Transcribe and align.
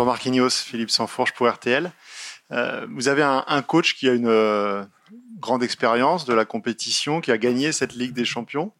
Bonjour 0.00 0.12
Marquinhos, 0.14 0.48
Philippe 0.48 0.90
Sanfourche 0.90 1.34
pour 1.34 1.46
RTL. 1.46 1.92
Euh, 2.52 2.86
vous 2.88 3.08
avez 3.08 3.22
un, 3.22 3.60
coach 3.60 3.94
qui 3.94 4.08
a 4.08 4.14
une 4.14 4.28
euh, 4.28 4.82
grande 5.38 5.62
expérience 5.62 6.24
de 6.24 6.32
la 6.32 6.46
compétition, 6.46 7.20
qui 7.20 7.30
a 7.30 7.36
gagné 7.36 7.70
cette 7.70 7.92
Ligue 7.92 8.14
des 8.14 8.24
Champions. 8.24 8.72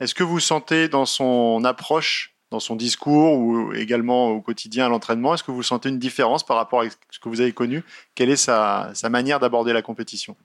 Est-ce 0.00 0.14
que 0.14 0.22
vous 0.22 0.38
sentez 0.38 0.88
dans 0.88 1.06
son 1.06 1.64
approche, 1.64 2.34
dans 2.50 2.60
son 2.60 2.76
discours 2.76 3.38
ou 3.38 3.72
également 3.72 4.28
au 4.28 4.42
quotidien 4.42 4.84
à 4.84 4.88
l'entraînement, 4.90 5.32
est-ce 5.32 5.42
que 5.42 5.50
vous 5.50 5.62
sentez 5.62 5.88
une 5.88 5.98
différence 5.98 6.44
par 6.44 6.58
rapport 6.58 6.82
à 6.82 6.90
ce 6.90 7.18
que 7.20 7.30
vous 7.30 7.40
avez 7.40 7.52
connu? 7.52 7.82
Quelle 8.14 8.28
est 8.28 8.36
sa, 8.36 8.92
manière 9.08 9.40
d'aborder 9.40 9.72
la 9.72 9.80
compétition? 9.80 10.36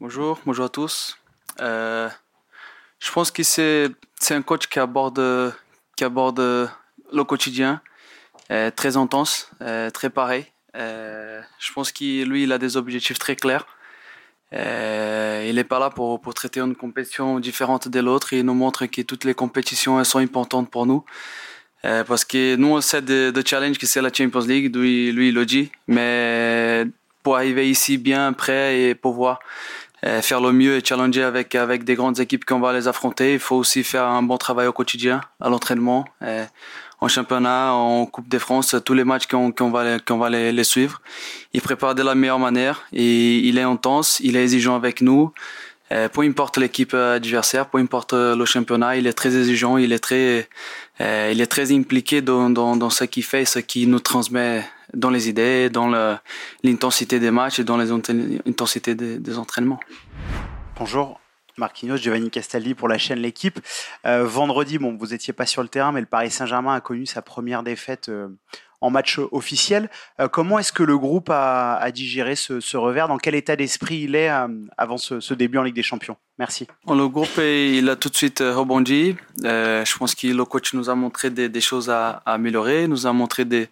Bonjour, 0.00 0.40
bonjour 0.46 0.64
à 0.64 0.70
tous. 0.70 1.18
Euh, 1.60 2.08
je 2.98 3.12
pense 3.12 3.30
que 3.30 3.42
c'est 3.42 3.92
un 4.30 4.40
coach 4.40 4.68
qui 4.68 4.78
aborde, 4.78 5.54
qui 5.96 6.04
aborde 6.04 6.40
le 6.40 7.24
quotidien 7.24 7.82
très 8.48 8.96
intense, 8.96 9.50
très 9.92 10.10
pareil. 10.10 10.46
Euh, 10.76 11.40
je 11.58 11.72
pense 11.72 11.92
qu'il 11.92 12.28
lui, 12.28 12.44
il 12.44 12.52
a 12.52 12.58
des 12.58 12.76
objectifs 12.76 13.18
très 13.18 13.36
clairs. 13.36 13.66
Euh, 14.54 15.44
il 15.48 15.56
n'est 15.56 15.64
pas 15.64 15.78
là 15.78 15.90
pour, 15.90 16.20
pour 16.20 16.34
traiter 16.34 16.60
une 16.60 16.74
compétition 16.74 17.40
différente 17.40 17.88
de 17.88 18.00
l'autre. 18.00 18.32
Il 18.32 18.44
nous 18.44 18.54
montre 18.54 18.86
que 18.86 19.02
toutes 19.02 19.24
les 19.24 19.34
compétitions 19.34 19.98
elles 19.98 20.06
sont 20.06 20.18
importantes 20.18 20.70
pour 20.70 20.86
nous. 20.86 21.04
Euh, 21.84 22.02
parce 22.04 22.24
que 22.24 22.56
nous, 22.56 22.68
on 22.68 22.80
sait 22.80 23.02
de, 23.02 23.30
de 23.30 23.42
challenge 23.46 23.78
que 23.78 23.86
c'est 23.86 24.02
la 24.02 24.12
Champions 24.12 24.40
League, 24.40 24.74
lui, 24.74 25.12
lui, 25.12 25.28
il 25.28 25.34
le 25.34 25.46
dit. 25.46 25.70
Mais 25.86 26.86
pour 27.22 27.36
arriver 27.36 27.68
ici 27.68 27.98
bien 27.98 28.32
prêt 28.32 28.80
et 28.80 28.94
pouvoir 28.94 29.38
euh, 30.04 30.22
faire 30.22 30.40
le 30.40 30.52
mieux 30.52 30.76
et 30.76 30.84
challenger 30.84 31.22
avec, 31.22 31.54
avec 31.54 31.84
des 31.84 31.94
grandes 31.94 32.18
équipes 32.20 32.44
qu'on 32.44 32.60
va 32.60 32.72
les 32.72 32.88
affronter, 32.88 33.34
il 33.34 33.38
faut 33.38 33.56
aussi 33.56 33.84
faire 33.84 34.04
un 34.04 34.22
bon 34.22 34.38
travail 34.38 34.66
au 34.66 34.72
quotidien, 34.72 35.20
à 35.40 35.48
l'entraînement. 35.48 36.04
Euh, 37.00 37.04
en 37.04 37.08
championnat, 37.08 37.72
en 37.72 38.06
Coupe 38.06 38.28
de 38.28 38.38
France, 38.38 38.76
tous 38.84 38.94
les 38.94 39.04
matchs 39.04 39.26
qu'on 39.26 39.70
va, 39.70 39.98
qu'on 39.98 40.18
va 40.18 40.30
les, 40.30 40.52
les, 40.52 40.64
suivre. 40.64 41.00
Il 41.52 41.60
prépare 41.60 41.94
de 41.94 42.02
la 42.02 42.14
meilleure 42.14 42.38
manière 42.38 42.86
et 42.92 43.38
il 43.38 43.58
est 43.58 43.62
intense, 43.62 44.20
il 44.20 44.36
est 44.36 44.42
exigeant 44.42 44.76
avec 44.76 45.00
nous. 45.00 45.32
Euh, 45.90 46.08
peu 46.08 46.22
importe 46.22 46.58
l'équipe 46.58 46.92
adversaire, 46.92 47.70
peu 47.70 47.78
importe 47.78 48.12
le 48.12 48.44
championnat, 48.44 48.96
il 48.96 49.06
est 49.06 49.14
très 49.14 49.34
exigeant, 49.36 49.78
il 49.78 49.92
est 49.92 49.98
très, 49.98 50.48
euh, 51.00 51.30
il 51.32 51.40
est 51.40 51.46
très 51.46 51.72
impliqué 51.72 52.20
dans, 52.20 52.50
dans, 52.50 52.76
dans 52.76 52.90
ce 52.90 53.04
qu'il 53.04 53.24
fait, 53.24 53.46
ce 53.46 53.58
qu'il 53.58 53.88
nous 53.88 54.00
transmet 54.00 54.68
dans 54.92 55.10
les 55.10 55.28
idées, 55.30 55.70
dans 55.70 55.88
l'intensité 56.62 57.18
des 57.20 57.30
matchs 57.30 57.60
et 57.60 57.64
dans 57.64 57.78
l'intensité 57.78 58.94
des, 58.94 59.18
des 59.18 59.38
entraînements. 59.38 59.80
Bonjour, 60.78 61.20
Marquinhos, 61.58 61.96
Giovanni 61.96 62.30
Castaldi 62.30 62.74
pour 62.74 62.88
la 62.88 62.98
chaîne 62.98 63.18
L'équipe. 63.18 63.60
Euh, 64.06 64.24
vendredi, 64.24 64.78
bon, 64.78 64.96
vous 64.96 65.08
n'étiez 65.08 65.32
pas 65.32 65.46
sur 65.46 65.62
le 65.62 65.68
terrain, 65.68 65.92
mais 65.92 66.00
le 66.00 66.06
Paris 66.06 66.30
Saint-Germain 66.30 66.74
a 66.74 66.80
connu 66.80 67.06
sa 67.06 67.22
première 67.22 67.62
défaite 67.62 68.08
euh, 68.08 68.28
en 68.80 68.90
match 68.90 69.18
officiel. 69.32 69.90
Euh, 70.20 70.28
comment 70.28 70.58
est-ce 70.58 70.72
que 70.72 70.82
le 70.82 70.96
groupe 70.96 71.30
a, 71.30 71.90
digéré 71.92 72.36
ce, 72.36 72.76
revers? 72.76 73.08
Dans 73.08 73.18
quel 73.18 73.34
état 73.34 73.56
d'esprit 73.56 74.02
il 74.02 74.14
est 74.14 74.30
avant 74.76 74.98
ce, 74.98 75.34
début 75.34 75.58
en 75.58 75.62
Ligue 75.64 75.74
des 75.74 75.82
Champions? 75.82 76.16
Merci. 76.38 76.66
Le 76.86 77.08
groupe, 77.08 77.38
il 77.38 77.88
a 77.88 77.96
tout 77.96 78.08
de 78.08 78.16
suite 78.16 78.38
rebondi. 78.40 79.16
je 79.42 79.98
pense 79.98 80.14
que 80.14 80.28
le 80.28 80.44
coach 80.44 80.74
nous 80.74 80.88
a 80.88 80.94
montré 80.94 81.30
des, 81.30 81.60
choses 81.60 81.90
à, 81.90 82.22
améliorer, 82.24 82.86
nous 82.86 83.06
a 83.06 83.12
montré 83.12 83.44
des, 83.44 83.68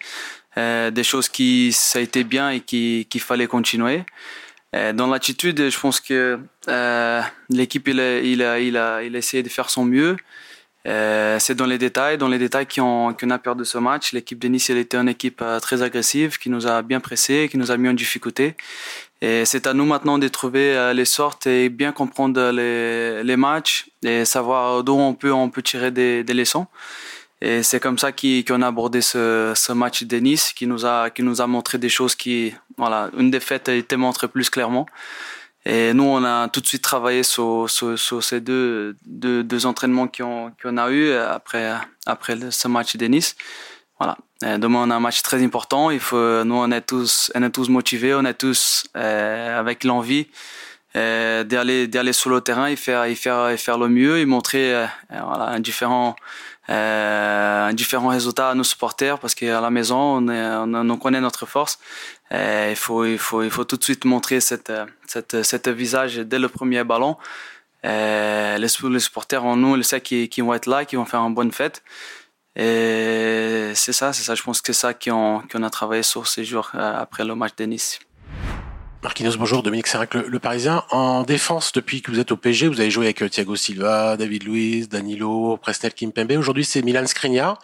choses 1.04 1.28
qui 1.28 1.72
ça 1.72 2.00
a 2.00 2.02
été 2.02 2.24
bien 2.24 2.50
et 2.50 2.60
qu'il 2.60 3.20
fallait 3.20 3.46
continuer. 3.46 4.04
Euh, 4.76 4.92
dans 4.92 5.06
l'attitude, 5.06 5.70
je 5.70 5.80
pense 5.80 6.00
que 6.00 6.38
euh, 6.68 7.22
l'équipe 7.48 7.88
il 7.88 7.98
a, 7.98 8.18
il, 8.18 8.42
a, 8.42 8.60
il, 8.60 8.76
a, 8.76 9.02
essayé 9.02 9.42
de 9.42 9.48
faire 9.48 9.70
son 9.70 9.84
mieux. 9.84 10.16
Euh, 10.86 11.38
c'est 11.40 11.54
dans 11.54 11.66
les 11.66 11.78
détails, 11.78 12.18
dans 12.18 12.28
les 12.28 12.38
détails 12.38 12.66
qu'on 12.66 13.30
a 13.30 13.38
perdu 13.38 13.64
ce 13.64 13.78
match. 13.78 14.12
L'équipe 14.12 14.38
de 14.38 14.48
Nice, 14.48 14.68
elle 14.70 14.76
était 14.76 14.98
une 14.98 15.08
équipe 15.08 15.42
très 15.62 15.82
agressive, 15.82 16.38
qui 16.38 16.50
nous 16.50 16.66
a 16.66 16.82
bien 16.82 17.00
pressé, 17.00 17.48
qui 17.50 17.58
nous 17.58 17.70
a 17.70 17.76
mis 17.76 17.88
en 17.88 17.94
difficulté. 17.94 18.54
Et 19.22 19.44
c'est 19.46 19.66
à 19.66 19.72
nous 19.72 19.86
maintenant 19.86 20.18
de 20.18 20.28
trouver 20.28 20.92
les 20.94 21.06
sortes 21.06 21.46
et 21.46 21.70
bien 21.70 21.90
comprendre 21.90 22.50
les, 22.52 23.24
les 23.24 23.36
matchs 23.36 23.86
et 24.04 24.24
savoir 24.26 24.84
d'où 24.84 24.92
on 24.92 25.14
peut, 25.14 25.32
on 25.32 25.48
peut 25.48 25.62
tirer 25.62 25.90
des, 25.90 26.22
des 26.22 26.34
leçons. 26.34 26.66
Et 27.46 27.62
c'est 27.62 27.78
comme 27.78 27.96
ça 27.96 28.10
qu'on 28.10 28.62
a 28.62 28.66
abordé 28.66 29.00
ce, 29.00 29.72
match 29.72 30.02
de 30.02 30.18
qui 30.52 30.66
nous 30.66 30.84
a 30.84 31.46
montré 31.46 31.78
des 31.78 31.88
choses 31.88 32.16
qui 32.16 32.52
voilà 32.76 33.08
une 33.16 33.30
défaite 33.30 33.68
été 33.68 33.94
montrée 33.94 34.26
plus 34.26 34.50
clairement. 34.50 34.84
Et 35.64 35.92
nous 35.94 36.02
on 36.02 36.24
a 36.24 36.48
tout 36.48 36.60
de 36.60 36.66
suite 36.66 36.82
travaillé 36.82 37.22
sur, 37.22 37.70
ces 37.70 38.40
deux, 38.40 38.96
entraînements 39.64 40.08
qu'on 40.08 40.76
a 40.76 40.90
eu 40.90 41.12
après 42.04 42.36
ce 42.50 42.66
match 42.66 42.96
de. 42.96 43.36
Voilà. 44.00 44.18
Demain 44.42 44.80
on 44.82 44.90
a 44.90 44.96
un 44.96 45.00
match 45.00 45.22
très 45.22 45.40
important. 45.44 45.92
Nous 45.92 45.98
on 46.10 46.70
est 46.72 46.80
tous 46.80 47.68
motivés, 47.68 48.12
on 48.14 48.24
est 48.24 48.34
tous 48.34 48.86
euh, 48.96 49.60
avec 49.60 49.84
l'envie 49.84 50.26
euh, 50.96 51.44
d'aller 51.44 52.12
sur 52.14 52.30
le 52.30 52.40
terrain 52.40 52.68
et 52.68 52.76
faire 52.76 53.04
le 53.78 53.88
mieux 53.88 54.18
et 54.18 54.24
montrer 54.24 54.74
euh, 54.74 54.86
un 55.10 55.60
différent 55.60 56.16
euh, 56.68 57.72
différents 57.72 58.08
résultats 58.08 58.50
à 58.50 58.54
nos 58.54 58.64
supporters 58.64 59.18
parce 59.18 59.34
qu'à 59.34 59.60
la 59.60 59.70
maison 59.70 59.96
on, 59.96 60.28
on, 60.28 60.90
on, 60.90 60.96
connaît 60.96 61.20
notre 61.20 61.46
force. 61.46 61.78
Euh, 62.32 62.68
il 62.70 62.76
faut 62.76 63.04
il 63.04 63.18
faut 63.18 63.42
il 63.42 63.50
faut 63.50 63.64
tout 63.64 63.76
de 63.76 63.84
suite 63.84 64.04
montrer 64.04 64.40
cette 64.40 64.72
cette 65.06 65.42
cette 65.42 65.68
visage 65.68 66.16
dès 66.16 66.38
le 66.38 66.48
premier 66.48 66.82
ballon. 66.84 67.16
Euh, 67.84 68.58
les, 68.58 68.68
supporters 68.68 69.44
en 69.44 69.56
nous, 69.56 69.76
ils 69.76 69.84
savent 69.84 70.00
qui, 70.00 70.28
qui 70.28 70.40
vont 70.40 70.54
être 70.54 70.66
là, 70.66 70.84
qui 70.84 70.96
vont 70.96 71.04
faire 71.04 71.20
une 71.20 71.34
bonne 71.34 71.52
fête. 71.52 71.82
Et 72.56 73.72
c'est 73.74 73.92
ça, 73.92 74.12
c'est 74.12 74.24
ça. 74.24 74.34
Je 74.34 74.42
pense 74.42 74.60
que 74.60 74.72
c'est 74.72 74.80
ça 74.80 74.94
qu'on 74.94 75.42
qu'on 75.50 75.62
a 75.62 75.70
travaillé 75.70 76.02
sur 76.02 76.26
ces 76.26 76.44
jours 76.44 76.70
euh, 76.74 77.00
après 77.00 77.24
le 77.24 77.34
match 77.34 77.54
de 77.56 77.64
Nice. 77.64 78.00
Marquinhos, 79.02 79.36
bonjour. 79.36 79.62
Dominique 79.62 79.86
Serrac, 79.86 80.14
le, 80.14 80.38
Parisien. 80.38 80.82
En 80.90 81.22
défense, 81.22 81.72
depuis 81.72 82.02
que 82.02 82.10
vous 82.10 82.18
êtes 82.18 82.32
au 82.32 82.36
PSG, 82.36 82.68
vous 82.68 82.80
avez 82.80 82.90
joué 82.90 83.06
avec 83.06 83.22
euh, 83.22 83.28
Thiago 83.28 83.54
Silva, 83.54 84.16
David 84.16 84.44
Luiz, 84.44 84.88
Danilo, 84.88 85.58
Presnel 85.58 85.92
Kimpembe. 85.92 86.32
Aujourd'hui, 86.32 86.64
c'est 86.64 86.82
Milan 86.82 87.06
Skriniar. 87.06 87.58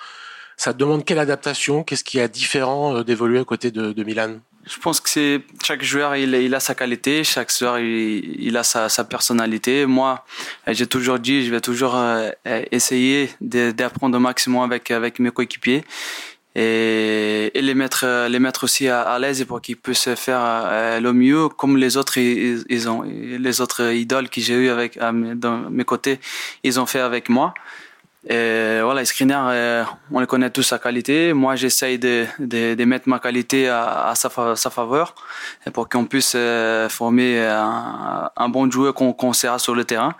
Ça 0.57 0.73
demande 0.73 1.05
quelle 1.05 1.19
adaptation? 1.19 1.83
Qu'est-ce 1.85 2.05
qui 2.05 2.19
est 2.19 2.29
différent 2.29 2.97
euh, 2.97 3.03
d'évoluer 3.05 3.41
à 3.41 3.45
côté 3.45 3.71
de, 3.71 4.05
Milan? 4.05 4.41
Je 4.65 4.79
pense 4.79 5.01
que 5.01 5.09
c'est 5.09 5.41
chaque 5.65 5.83
joueur 5.83 6.15
il, 6.15 6.55
a 6.55 6.61
sa 6.61 6.75
qualité, 6.77 7.25
chaque 7.25 7.51
joueur 7.51 7.81
il, 7.81 8.57
a 8.57 8.63
sa, 8.63 9.05
personnalité. 9.05 9.87
Moi, 9.87 10.25
j'ai 10.69 10.87
toujours 10.87 11.19
dit, 11.19 11.45
je 11.45 11.51
vais 11.51 11.61
toujours 11.61 11.97
euh, 11.97 12.31
essayer 12.71 13.31
d'apprendre 13.41 14.17
au 14.17 14.21
maximum 14.21 14.71
avec 14.71 15.19
mes 15.19 15.31
coéquipiers 15.33 15.83
et, 16.55 17.51
et, 17.55 17.63
les 17.63 17.75
mettre 17.75 18.27
les 18.29 18.39
mettre 18.39 18.65
aussi 18.65 18.89
à, 18.89 19.19
l'aise 19.19 19.45
pour 19.45 19.61
qu'ils 19.61 19.77
puissent 19.77 20.15
faire 20.15 20.41
euh, 20.43 21.01
le 21.01 21.13
mieux 21.13 21.49
comme 21.49 21.77
les 21.77 21.97
autres 21.97 22.19
ils, 22.19 22.63
ils 22.69 22.89
ont 22.89 23.03
les 23.03 23.61
autres 23.61 23.93
idoles 23.93 24.29
que 24.29 24.41
j'ai 24.41 24.55
eu 24.55 24.69
avec 24.69 24.97
à 24.99 25.13
mes, 25.13 25.35
dans 25.35 25.71
mes 25.71 25.85
côtés 25.85 26.21
ils 26.63 26.79
ont 26.79 26.87
fait 26.87 27.01
avec 27.01 27.29
moi. 27.29 27.55
Et 28.29 28.79
voilà 28.83 29.05
Skriniar 29.05 29.49
euh, 29.51 29.83
on 30.13 30.21
les 30.21 30.29
connaît 30.29 30.51
tous 30.51 30.63
sa 30.63 30.79
qualité. 30.79 31.33
Moi 31.33 31.57
j'essaye 31.57 31.99
de, 31.99 32.25
de, 32.39 32.75
de, 32.75 32.85
mettre 32.85 33.09
ma 33.09 33.19
qualité 33.19 33.69
à, 33.69 34.11
à 34.11 34.15
sa, 34.15 34.31
sa, 34.55 34.71
faveur 34.71 35.15
pour 35.73 35.89
qu'on 35.89 36.05
puisse 36.05 36.35
euh, 36.37 36.89
former 36.89 37.41
un, 37.41 38.31
un 38.37 38.49
bon 38.49 38.71
joueur 38.71 38.95
qu'on 38.95 39.13
qu 39.13 39.35
sert 39.35 39.59
sur 39.59 39.75
le 39.75 39.85
terrain 39.85 40.15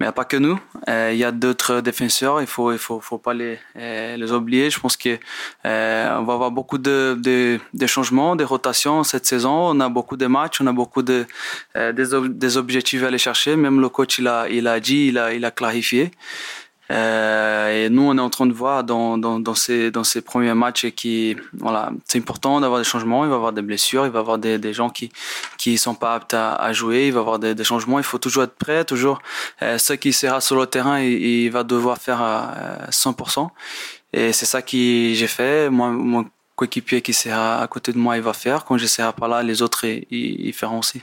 mais 0.00 0.12
pas 0.12 0.24
que 0.24 0.36
nous. 0.36 0.58
Euh, 0.88 1.10
il 1.12 1.18
y 1.18 1.24
a 1.24 1.32
d'autres 1.32 1.80
défenseurs. 1.80 2.40
Il 2.40 2.46
faut, 2.46 2.72
il 2.72 2.78
faut, 2.78 3.00
faut 3.00 3.18
pas 3.18 3.34
les, 3.34 3.58
euh, 3.76 4.16
les 4.16 4.32
oublier. 4.32 4.70
Je 4.70 4.78
pense 4.78 4.96
que 4.96 5.18
euh, 5.66 6.16
on 6.18 6.24
va 6.24 6.34
avoir 6.34 6.50
beaucoup 6.50 6.78
de, 6.78 7.16
de, 7.18 7.58
de, 7.74 7.86
changements, 7.86 8.36
des 8.36 8.44
rotations 8.44 9.02
cette 9.02 9.26
saison. 9.26 9.70
On 9.70 9.80
a 9.80 9.88
beaucoup 9.88 10.16
de 10.16 10.26
matchs, 10.26 10.60
on 10.60 10.66
a 10.66 10.72
beaucoup 10.72 11.02
de 11.02 11.26
des, 11.74 12.06
des 12.28 12.56
objectifs 12.56 13.02
à 13.02 13.08
aller 13.08 13.18
chercher. 13.18 13.56
Même 13.56 13.80
le 13.80 13.88
coach, 13.88 14.18
il 14.18 14.28
a, 14.28 14.48
il 14.48 14.66
a 14.66 14.80
dit, 14.80 15.08
il 15.08 15.18
a, 15.18 15.32
il 15.34 15.44
a 15.44 15.50
clarifié. 15.50 16.10
Euh, 16.90 17.86
et 17.86 17.90
nous, 17.90 18.02
on 18.02 18.16
est 18.16 18.20
en 18.20 18.30
train 18.30 18.46
de 18.46 18.52
voir 18.52 18.82
dans, 18.82 19.18
dans, 19.18 19.38
dans, 19.40 19.54
ces, 19.54 19.90
dans 19.90 20.04
ces 20.04 20.22
premiers 20.22 20.54
matchs 20.54 20.86
qui, 20.90 21.36
voilà, 21.52 21.90
c'est 22.06 22.18
important 22.18 22.60
d'avoir 22.60 22.80
des 22.80 22.84
changements. 22.84 23.24
Il 23.24 23.28
va 23.28 23.34
y 23.34 23.36
avoir 23.36 23.52
des 23.52 23.62
blessures, 23.62 24.06
il 24.06 24.12
va 24.12 24.18
y 24.18 24.22
avoir 24.22 24.38
des, 24.38 24.58
des 24.58 24.72
gens 24.72 24.90
qui 24.90 25.10
qui 25.58 25.76
sont 25.76 25.94
pas 25.94 26.14
aptes 26.14 26.34
à, 26.34 26.54
à, 26.54 26.72
jouer. 26.72 27.08
Il 27.08 27.12
va 27.12 27.18
y 27.18 27.20
avoir 27.20 27.38
des, 27.38 27.54
des, 27.54 27.64
changements. 27.64 27.98
Il 27.98 28.04
faut 28.04 28.18
toujours 28.18 28.44
être 28.44 28.56
prêt, 28.56 28.84
toujours. 28.84 29.20
Euh, 29.62 29.76
ce 29.78 29.92
qui 29.92 30.12
sera 30.12 30.40
sur 30.40 30.56
le 30.56 30.66
terrain, 30.66 31.00
il, 31.00 31.12
il 31.22 31.50
va 31.50 31.62
devoir 31.64 31.98
faire 31.98 32.22
à 32.22 32.88
100%. 32.90 33.48
Et 34.12 34.32
c'est 34.32 34.46
ça 34.46 34.62
que 34.62 34.76
j'ai 35.14 35.26
fait. 35.26 35.68
Moi, 35.68 35.90
mon 35.90 36.24
coéquipier 36.56 37.02
qui 37.02 37.12
sera 37.12 37.60
à 37.62 37.66
côté 37.66 37.92
de 37.92 37.98
moi, 37.98 38.16
il 38.16 38.22
va 38.22 38.32
faire. 38.32 38.64
Quand 38.64 38.78
je 38.78 38.86
serai 38.86 39.12
pas 39.12 39.28
là, 39.28 39.42
les 39.42 39.62
autres, 39.62 39.84
ils, 39.84 40.06
ils 40.10 40.52
feront 40.52 40.78
aussi. 40.78 41.02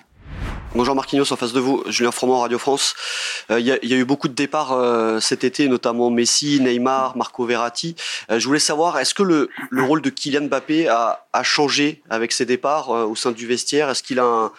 Bonjour 0.76 0.94
Marquinhos, 0.94 1.32
en 1.32 1.38
face 1.38 1.54
de 1.54 1.62
vous, 1.62 1.86
Julien 1.88 2.12
Froment, 2.12 2.42
Radio 2.42 2.60
France. 2.60 2.96
Euh, 3.50 3.62
il 3.62 3.66
y, 3.66 3.72
a 3.72 3.96
eu 3.96 4.04
beaucoup 4.04 4.28
de 4.28 4.34
départs 4.34 4.74
euh, 4.74 5.22
cet 5.22 5.46
été, 5.46 5.70
notamment 5.70 6.10
Messi, 6.10 6.60
Neymar, 6.60 7.16
Marco 7.16 7.46
Verratti. 7.46 7.96
Euh, 8.30 8.40
je 8.40 8.46
voulais 8.46 8.60
savoir, 8.60 9.00
est-ce 9.00 9.14
que 9.14 9.24
le, 9.24 9.50
rôle 9.72 10.02
de 10.02 10.10
Kylian 10.10 10.48
Mbappé 10.48 10.90
a, 10.90 11.22
changé 11.44 12.02
avec 12.10 12.34
ses 12.34 12.46
départs 12.46 12.90
au 12.90 13.16
sein 13.16 13.32
du 13.32 13.48
vestiaire? 13.48 13.90
Est-ce 13.90 14.04
qu'il 14.04 14.20
a 14.20 14.52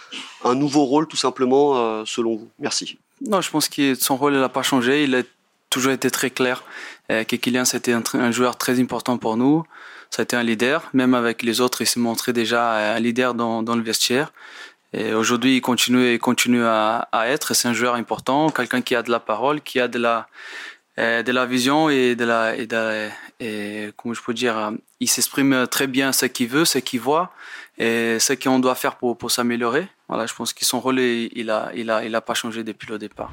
un, 0.44 0.54
nouveau 0.54 0.84
rôle, 0.84 1.06
tout 1.06 1.18
simplement, 1.18 2.06
selon 2.06 2.36
vous? 2.36 2.48
Merci. 2.60 2.96
Non, 3.20 3.42
je 3.42 3.50
pense 3.50 3.68
que 3.68 3.94
son 3.94 4.16
rôle 4.16 4.38
n'a 4.38 4.48
pas 4.48 4.62
changé. 4.62 5.04
Il 5.04 5.14
a 5.16 5.22
toujours 5.68 5.92
été 5.92 6.10
très 6.10 6.30
clair 6.30 6.64
que 7.10 7.36
Kylian, 7.36 7.66
c'était 7.66 7.92
un, 7.92 8.30
joueur 8.30 8.56
très 8.56 8.80
important 8.80 9.18
pour 9.18 9.36
nous. 9.36 9.64
ça 10.08 10.22
a 10.22 10.24
été 10.24 10.34
un 10.34 10.42
leader. 10.42 10.82
Même 10.94 11.12
avec 11.12 11.42
les 11.42 11.60
autres, 11.60 11.82
il 11.82 11.86
s'est 11.86 12.00
montré 12.00 12.32
déjà 12.32 12.94
un 12.94 13.00
leader 13.00 13.34
dans 13.34 13.76
le 13.76 13.82
vestiaire. 13.82 14.32
Et 14.92 15.12
aujourd'hui, 15.12 15.56
il 15.56 15.60
continue, 15.60 16.14
il 16.14 16.18
continue 16.18 16.64
à, 16.64 17.08
être. 17.26 17.54
C'est 17.54 17.68
un 17.68 17.72
joueur 17.72 17.94
important, 17.94 18.50
quelqu'un 18.50 18.82
qui 18.82 18.94
a 18.94 19.02
de 19.02 19.10
la 19.10 19.20
parole, 19.20 19.60
qui 19.60 19.80
a 19.80 19.88
de 19.88 19.98
la, 19.98 20.28
euh, 20.98 21.22
de 21.22 21.32
la 21.32 21.46
vision 21.46 21.90
et 21.90 22.14
de 22.14 22.24
la, 22.24 22.56
et, 22.56 22.66
de, 22.66 23.90
comment 23.96 24.14
je 24.14 24.22
peux 24.22 24.34
dire, 24.34 24.56
euh, 24.56 24.70
il 25.00 25.08
s'exprime 25.08 25.66
très 25.66 25.86
bien 25.86 26.12
ce 26.12 26.26
qu'il 26.26 26.48
veut, 26.48 26.64
ce 26.64 26.78
qu'il 26.78 27.00
voit 27.00 27.32
et 27.78 28.18
ce 28.18 28.32
qu'on 28.32 28.58
doit 28.58 28.74
faire 28.74 28.96
pour, 28.96 29.18
pour 29.18 29.30
s'améliorer. 29.30 29.88
Voilà, 30.08 30.26
je 30.26 30.34
pense 30.34 30.52
que 30.52 30.64
son 30.64 30.80
rôle, 30.80 31.00
il 31.00 31.50
a, 31.50 31.70
il 31.74 31.90
a, 31.90 32.04
il 32.04 32.14
a 32.14 32.20
pas 32.20 32.34
changé 32.34 32.64
depuis 32.64 32.88
le 32.88 32.98
départ. 32.98 33.30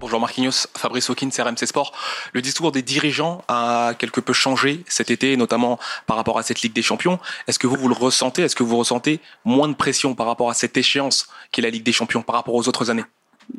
Bonjour 0.00 0.18
Marquinhos, 0.18 0.66
Fabrice 0.78 1.10
Hawkins, 1.10 1.28
RMC 1.38 1.66
Sport. 1.66 1.92
Le 2.32 2.40
discours 2.40 2.72
des 2.72 2.80
dirigeants 2.80 3.44
a 3.48 3.92
quelque 3.98 4.22
peu 4.22 4.32
changé 4.32 4.82
cet 4.88 5.10
été, 5.10 5.36
notamment 5.36 5.78
par 6.06 6.16
rapport 6.16 6.38
à 6.38 6.42
cette 6.42 6.62
Ligue 6.62 6.72
des 6.72 6.80
Champions. 6.80 7.18
Est-ce 7.46 7.58
que 7.58 7.66
vous, 7.66 7.76
vous 7.76 7.88
le 7.88 7.94
ressentez? 7.94 8.40
Est-ce 8.40 8.56
que 8.56 8.62
vous 8.62 8.78
ressentez 8.78 9.20
moins 9.44 9.68
de 9.68 9.74
pression 9.74 10.14
par 10.14 10.26
rapport 10.26 10.48
à 10.48 10.54
cette 10.54 10.78
échéance 10.78 11.28
qu'est 11.52 11.60
la 11.60 11.68
Ligue 11.68 11.82
des 11.82 11.92
Champions 11.92 12.22
par 12.22 12.36
rapport 12.36 12.54
aux 12.54 12.66
autres 12.66 12.90
années? 12.90 13.04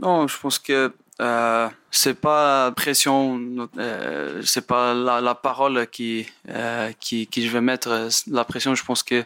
Non, 0.01 0.27
je 0.27 0.35
pense 0.35 0.57
que 0.57 0.91
euh, 1.21 1.69
c'est 1.91 2.19
pas 2.19 2.71
pression, 2.71 3.69
euh, 3.77 4.41
c'est 4.43 4.65
pas 4.65 4.95
la, 4.95 5.35
parole 5.35 5.85
qui, 5.91 6.25
euh, 6.49 6.91
qui, 6.99 7.27
qui 7.27 7.47
je 7.47 7.51
vais 7.51 7.61
mettre 7.61 8.09
la 8.25 8.45
pression. 8.45 8.73
Je 8.73 8.83
pense 8.83 9.03
que 9.03 9.23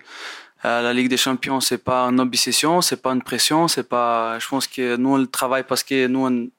euh, 0.65 0.81
la 0.81 0.93
Ligue 0.93 1.09
des 1.09 1.17
Champions 1.17 1.59
c'est 1.59 1.77
pas 1.77 2.05
une 2.05 2.19
obsession, 2.19 2.81
c'est 2.81 3.01
pas 3.01 3.11
une 3.11 3.21
pression, 3.21 3.67
c'est 3.67 3.87
pas. 3.87 4.39
Je 4.39 4.47
pense 4.47 4.67
que 4.67 4.95
nous 4.95 5.15
on 5.15 5.25
travaille 5.27 5.63
parce 5.63 5.83
que 5.83 6.07
nous 6.07 6.25
on, 6.25 6.49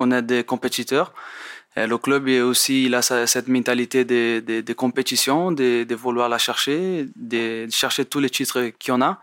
on 0.00 0.10
est 0.10 0.22
des 0.22 0.44
compétiteurs. 0.44 1.12
Le 1.76 1.98
club 1.98 2.28
est 2.28 2.40
aussi, 2.40 2.84
il 2.84 2.94
a 2.94 3.02
cette 3.02 3.48
mentalité 3.48 4.04
de, 4.04 4.72
compétition, 4.74 5.50
de, 5.50 5.94
vouloir 5.94 6.28
la 6.28 6.38
chercher, 6.38 7.06
de 7.16 7.66
chercher 7.70 8.04
tous 8.04 8.20
les 8.20 8.30
titres 8.30 8.70
qu'il 8.78 8.92
y 8.92 8.96
en 8.96 9.02
a. 9.02 9.18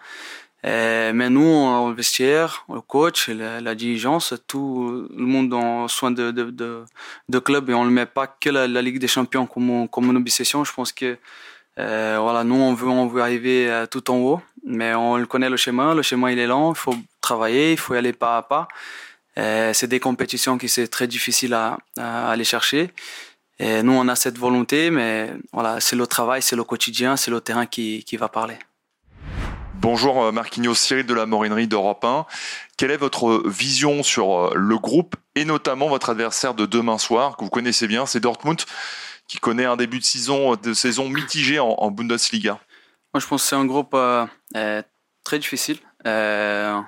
Mais 0.64 1.30
nous, 1.30 1.48
au 1.48 1.94
vestiaire, 1.94 2.66
le 2.68 2.82
coach, 2.82 3.30
la, 3.30 3.62
la, 3.62 3.74
dirigeance, 3.74 4.34
tout 4.48 5.08
le 5.16 5.26
monde 5.26 5.54
en 5.54 5.88
soin 5.88 6.12
de, 6.12 6.32
de, 6.32 7.40
club 7.40 7.70
et 7.70 7.74
on 7.74 7.86
ne 7.86 7.90
met 7.90 8.06
pas 8.06 8.28
que 8.28 8.50
la, 8.50 8.68
Ligue 8.82 9.00
des 9.00 9.08
Champions 9.08 9.46
comme, 9.46 9.88
comme 9.88 10.10
une 10.10 10.18
obsession. 10.18 10.66
Je 10.66 10.74
pense 10.74 10.92
que 10.92 11.18
euh, 11.80 12.18
voilà, 12.20 12.44
nous, 12.44 12.56
on 12.56 12.74
veut, 12.74 12.90
on 12.90 13.08
veut 13.08 13.22
arriver 13.22 13.86
tout 13.90 14.12
en 14.12 14.18
haut, 14.18 14.42
mais 14.66 14.94
on 14.94 15.26
connaît 15.26 15.50
le 15.50 15.58
chemin. 15.58 15.96
Le 15.96 16.02
chemin, 16.02 16.32
il 16.32 16.40
est 16.40 16.48
lent, 16.48 16.74
il 16.74 16.78
faut 16.78 16.96
travailler, 17.22 17.72
il 17.72 17.78
faut 17.78 17.94
aller 17.94 18.12
pas 18.12 18.36
à 18.38 18.42
pas. 18.42 18.68
Euh, 19.38 19.74
c'est 19.74 19.88
des 19.88 20.00
compétitions 20.00 20.58
qui 20.58 20.68
c'est 20.70 20.88
très 20.88 21.08
difficile 21.08 21.54
à, 21.54 21.78
à, 21.98 22.30
aller 22.30 22.44
chercher. 22.44 22.92
Et 23.60 23.84
nous, 23.84 23.94
on 23.94 24.08
a 24.08 24.16
cette 24.16 24.38
volonté, 24.38 24.90
mais 24.90 25.32
voilà, 25.54 25.80
c'est 25.80 25.96
le 25.96 26.08
travail, 26.08 26.42
c'est 26.42 26.56
le 26.56 26.64
quotidien, 26.64 27.16
c'est 27.16 27.32
le 27.32 27.42
terrain 27.42 27.66
qui, 27.66 28.04
qui 28.04 28.18
va 28.18 28.28
parler. 28.28 28.58
Bonjour 29.82 30.24
euh, 30.24 30.32
Marquinhos 30.32 30.76
Cyril 30.76 31.08
de 31.08 31.14
la 31.14 31.26
Morinerie 31.26 31.68
d'Europe 31.68 32.06
1. 32.06 32.28
Quelle 32.78 32.92
est 32.92 32.98
votre 32.98 33.42
vision 33.48 34.04
sur 34.04 34.38
euh, 34.38 34.54
le 34.56 34.78
groupe 34.78 35.16
et 35.34 35.44
notamment 35.44 35.90
votre 35.90 36.12
adversaire 36.12 36.54
de 36.54 36.68
demain 36.68 37.00
soir 37.00 37.36
que 37.36 37.44
vous 37.44 37.50
connaissez 37.50 37.88
bien, 37.88 38.06
c'est 38.06 38.20
Dortmund 38.20 38.62
qui 39.28 39.40
connaît 39.40 39.66
un 39.66 39.78
début 39.78 39.98
de 39.98 40.04
saison, 40.04 40.56
de 40.56 40.74
saison 40.74 41.10
mitigé 41.10 41.58
en, 41.58 41.70
en 41.70 41.90
Bundesliga? 41.90 42.60
Moi 43.14 43.22
je 43.22 43.26
pense 43.26 43.42
que 43.42 43.50
c'est 43.50 43.56
un 43.56 43.66
groupe 43.66 43.96
euh, 43.96 44.26
très 45.24 45.40
difficile. 45.40 45.80
Euh, 46.08 46.82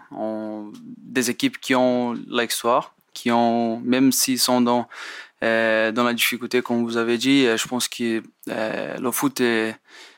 des 0.97 1.29
équipes 1.29 1.59
qui 1.59 1.75
ont 1.75 2.13
l'histoire, 2.27 2.95
qui 3.13 3.31
ont, 3.31 3.79
même 3.81 4.11
s'ils 4.11 4.39
sont 4.39 4.61
dans, 4.61 4.87
euh, 5.43 5.91
dans 5.91 6.03
la 6.03 6.13
difficulté, 6.13 6.61
comme 6.61 6.83
vous 6.83 6.97
avez 6.97 7.17
dit, 7.17 7.45
je 7.45 7.67
pense 7.67 7.87
que 7.87 8.23
euh, 8.49 8.97
le 8.97 9.11
foot, 9.11 9.41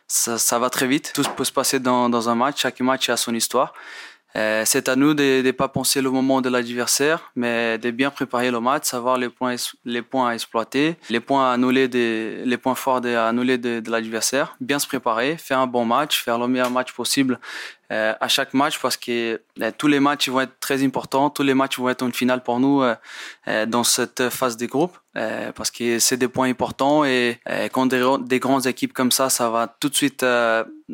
ça, 0.08 0.60
va 0.60 0.70
très 0.70 0.88
vite. 0.88 1.12
Tout 1.14 1.24
peut 1.36 1.44
se 1.44 1.52
passer 1.52 1.80
dans, 1.80 2.10
dans 2.10 2.30
un 2.30 2.36
match. 2.36 2.62
Chaque 2.62 2.80
match 2.80 3.10
a 3.10 3.18
son 3.18 3.34
histoire. 3.34 3.74
Euh, 4.36 4.64
c'est 4.66 4.90
à 4.90 4.98
nous 4.98 5.14
de 5.14 5.42
ne 5.46 5.52
pas 5.52 5.70
penser 5.70 6.02
le 6.02 6.12
moment 6.12 6.42
de 6.42 6.50
l'adversaire, 6.50 7.32
mais 7.38 7.78
de 7.78 7.90
bien 7.92 8.10
préparer 8.10 8.52
le 8.52 8.60
match, 8.60 8.84
savoir 8.84 9.18
les 9.18 9.30
points, 9.30 9.56
les 9.86 10.02
points 10.02 10.30
à 10.30 10.34
exploiter, 10.34 10.98
les 11.10 11.22
points 11.22 11.50
à 11.50 11.54
annuler, 11.54 11.88
les 11.88 12.58
points 12.58 12.76
forts 12.76 13.06
à 13.06 13.30
annuler 13.30 13.58
de, 13.58 13.80
de 13.80 13.92
l'adversaire, 13.92 14.58
bien 14.60 14.78
se 14.78 14.88
préparer, 14.88 15.38
faire 15.38 15.60
un 15.60 15.68
bon 15.68 15.86
match, 15.86 16.22
faire 16.22 16.38
le 16.38 16.48
meilleur 16.48 16.70
match 16.70 16.92
possible 16.92 17.40
euh, 17.92 18.14
à 18.20 18.28
chaque 18.28 18.54
match 18.54 18.80
parce 18.80 18.98
que 18.98 19.40
euh, 19.62 19.72
tous 19.78 19.88
les 19.88 20.00
matchs 20.00 20.30
vont 20.30 20.42
être 20.42 20.60
très 20.60 20.84
importants, 20.84 21.30
tous 21.30 21.44
les 21.44 21.54
matchs 21.54 21.78
vont 21.78 21.90
être 21.90 22.04
une 22.04 22.14
finale 22.14 22.42
pour 22.42 22.60
nous 22.60 22.82
euh, 22.82 23.66
dans 23.68 23.84
cette 23.84 24.30
phase 24.30 24.58
des 24.58 24.68
groupes 24.68 24.98
euh, 25.16 25.52
parce 25.52 25.70
que 25.70 26.00
c'est 26.00 26.18
des 26.18 26.28
points 26.28 26.50
importants 26.50 27.06
et 27.06 27.40
quand 27.72 27.86
des, 27.86 28.04
des, 28.22 28.40
grandes 28.40 28.66
équipes 28.66 28.94
comme 28.94 29.12
ça, 29.12 29.30
ça 29.30 29.50
va 29.50 29.68
tout 29.80 29.90
de 29.90 29.96
suite 29.96 30.26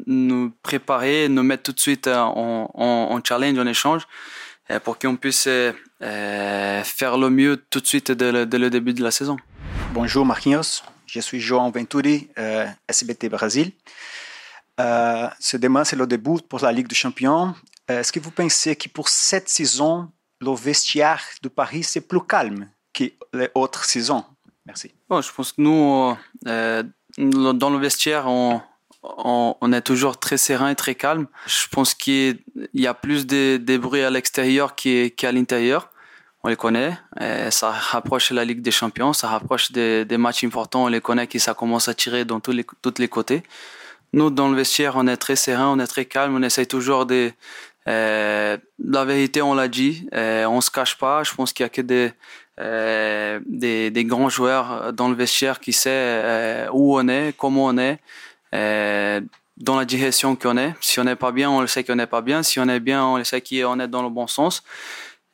nous 0.05 0.51
préparer, 0.63 1.29
nous 1.29 1.43
mettre 1.43 1.63
tout 1.63 1.71
de 1.71 1.79
suite 1.79 2.07
en, 2.07 2.69
en, 2.73 3.15
en 3.15 3.21
challenge, 3.23 3.57
en 3.57 3.67
échange 3.67 4.07
pour 4.83 4.99
qu'on 4.99 5.15
puisse 5.15 5.47
faire 5.99 7.17
le 7.17 7.29
mieux 7.29 7.63
tout 7.69 7.79
de 7.79 7.87
suite 7.87 8.11
dès 8.11 8.31
le, 8.31 8.69
début 8.69 8.94
de 8.94 9.03
la 9.03 9.11
saison. 9.11 9.37
Bonjour 9.94 10.25
Marquinhos, 10.25 10.83
je 11.05 11.19
suis 11.19 11.39
João 11.39 11.71
Venturi, 11.71 12.29
SBT 12.87 13.29
Brasil. 13.29 13.71
Euh, 14.81 15.28
ce 15.39 15.57
demain, 15.57 15.83
c'est 15.83 15.95
le 15.95 16.07
début 16.07 16.42
pour 16.48 16.60
la 16.60 16.72
Ligue 16.72 16.88
des 16.88 16.95
Champions. 16.95 17.54
Euh, 17.89 18.00
est-ce 18.00 18.12
que 18.12 18.19
vous 18.19 18.31
pensez 18.31 18.75
que 18.75 18.89
pour 18.89 19.10
cette 19.10 19.50
saison, 19.50 20.10
le 20.39 20.54
vestiaire 20.56 21.22
de 21.42 21.50
Paris, 21.50 21.83
c'est 21.83 22.01
plus 22.01 22.25
calme 22.25 22.69
que 22.94 23.06
les 23.33 23.50
autres 23.56 23.86
saisons? 23.86 24.24
Merci. 24.66 24.94
Bon, 25.10 25.22
je 25.22 25.31
pense 25.31 25.51
que 25.54 25.62
nous, 25.62 26.16
euh, 26.48 26.83
dans 27.18 27.69
le 27.69 27.78
vestiaire, 27.78 28.25
on, 28.28 28.62
est 29.74 29.81
toujours 29.81 30.19
très 30.19 30.38
serein 30.38 30.69
et 30.69 30.75
très 30.75 30.95
calme. 30.95 31.28
Je 31.48 31.68
pense 31.68 31.94
qu'il 31.94 32.39
y 32.74 32.88
a 32.88 32.94
plus 32.94 33.25
de, 33.25 33.78
bruit 33.78 34.04
à 34.04 34.10
l'extérieur 34.10 34.75
qu'à 34.75 35.31
l'intérieur. 35.31 35.89
On 36.44 36.50
les 36.50 36.56
connaît. 36.56 36.98
Ça 37.51 37.72
rapproche 37.72 38.31
la 38.31 38.45
Ligue 38.45 38.62
des 38.62 38.72
Champions, 38.72 39.13
ça 39.13 39.28
rapproche 39.28 39.72
des, 39.72 40.18
matchs 40.18 40.44
importants. 40.44 40.86
On 40.86 40.88
les 40.88 41.01
connaît 41.01 41.28
qui 41.28 41.39
ça 41.39 41.54
commence 41.54 41.88
à 41.88 41.94
tirer 41.94 42.25
dans 42.25 42.39
tous 42.39 42.51
les 42.51 43.07
côtés. 43.07 43.44
Nous, 44.13 44.29
dans 44.29 44.49
le 44.49 44.55
vestiaire, 44.55 44.95
on 44.95 45.07
est 45.07 45.17
très 45.17 45.35
serein, 45.35 45.67
on 45.69 45.79
est 45.79 45.87
très 45.87 46.05
calme, 46.05 46.35
on 46.35 46.43
essaye 46.43 46.67
toujours 46.67 47.05
de... 47.05 47.31
Euh, 47.87 48.57
la 48.83 49.05
vérité, 49.05 49.41
on 49.41 49.55
l'a 49.55 49.67
dit, 49.67 50.07
euh, 50.13 50.45
on 50.45 50.61
se 50.61 50.69
cache 50.69 50.97
pas. 50.97 51.23
Je 51.23 51.33
pense 51.33 51.51
qu'il 51.51 51.63
y 51.63 51.65
a 51.65 51.69
que 51.69 51.81
des, 51.81 52.11
euh, 52.59 53.39
des, 53.47 53.89
des, 53.89 54.06
grands 54.06 54.30
joueurs 54.30 54.94
dans 54.94 55.09
le 55.09 55.15
vestiaire 55.15 55.59
qui 55.59 55.73
savent 55.73 55.94
euh, 55.95 56.68
où 56.73 56.99
on 56.99 57.07
est, 57.07 57.33
comment 57.35 57.65
on 57.65 57.77
est, 57.80 57.99
euh, 58.53 59.21
dans 59.57 59.77
la 59.77 59.85
direction 59.85 60.35
qu'on 60.35 60.57
est. 60.57 60.75
Si 60.80 60.99
on 60.99 61.06
n'est 61.06 61.15
pas 61.15 61.31
bien, 61.31 61.49
on 61.49 61.61
le 61.61 61.68
sait 61.68 61.83
qu'on 61.83 61.95
n'est 61.95 62.07
pas 62.07 62.21
bien. 62.21 62.44
Si 62.44 62.59
on 62.59 62.68
est 62.68 62.80
bien, 62.80 63.03
on 63.03 63.18
le 63.18 63.23
sait 63.23 63.41
qu'on 63.41 63.80
est 63.80 63.87
dans 63.87 64.03
le 64.03 64.09
bon 64.09 64.27
sens. 64.27 64.63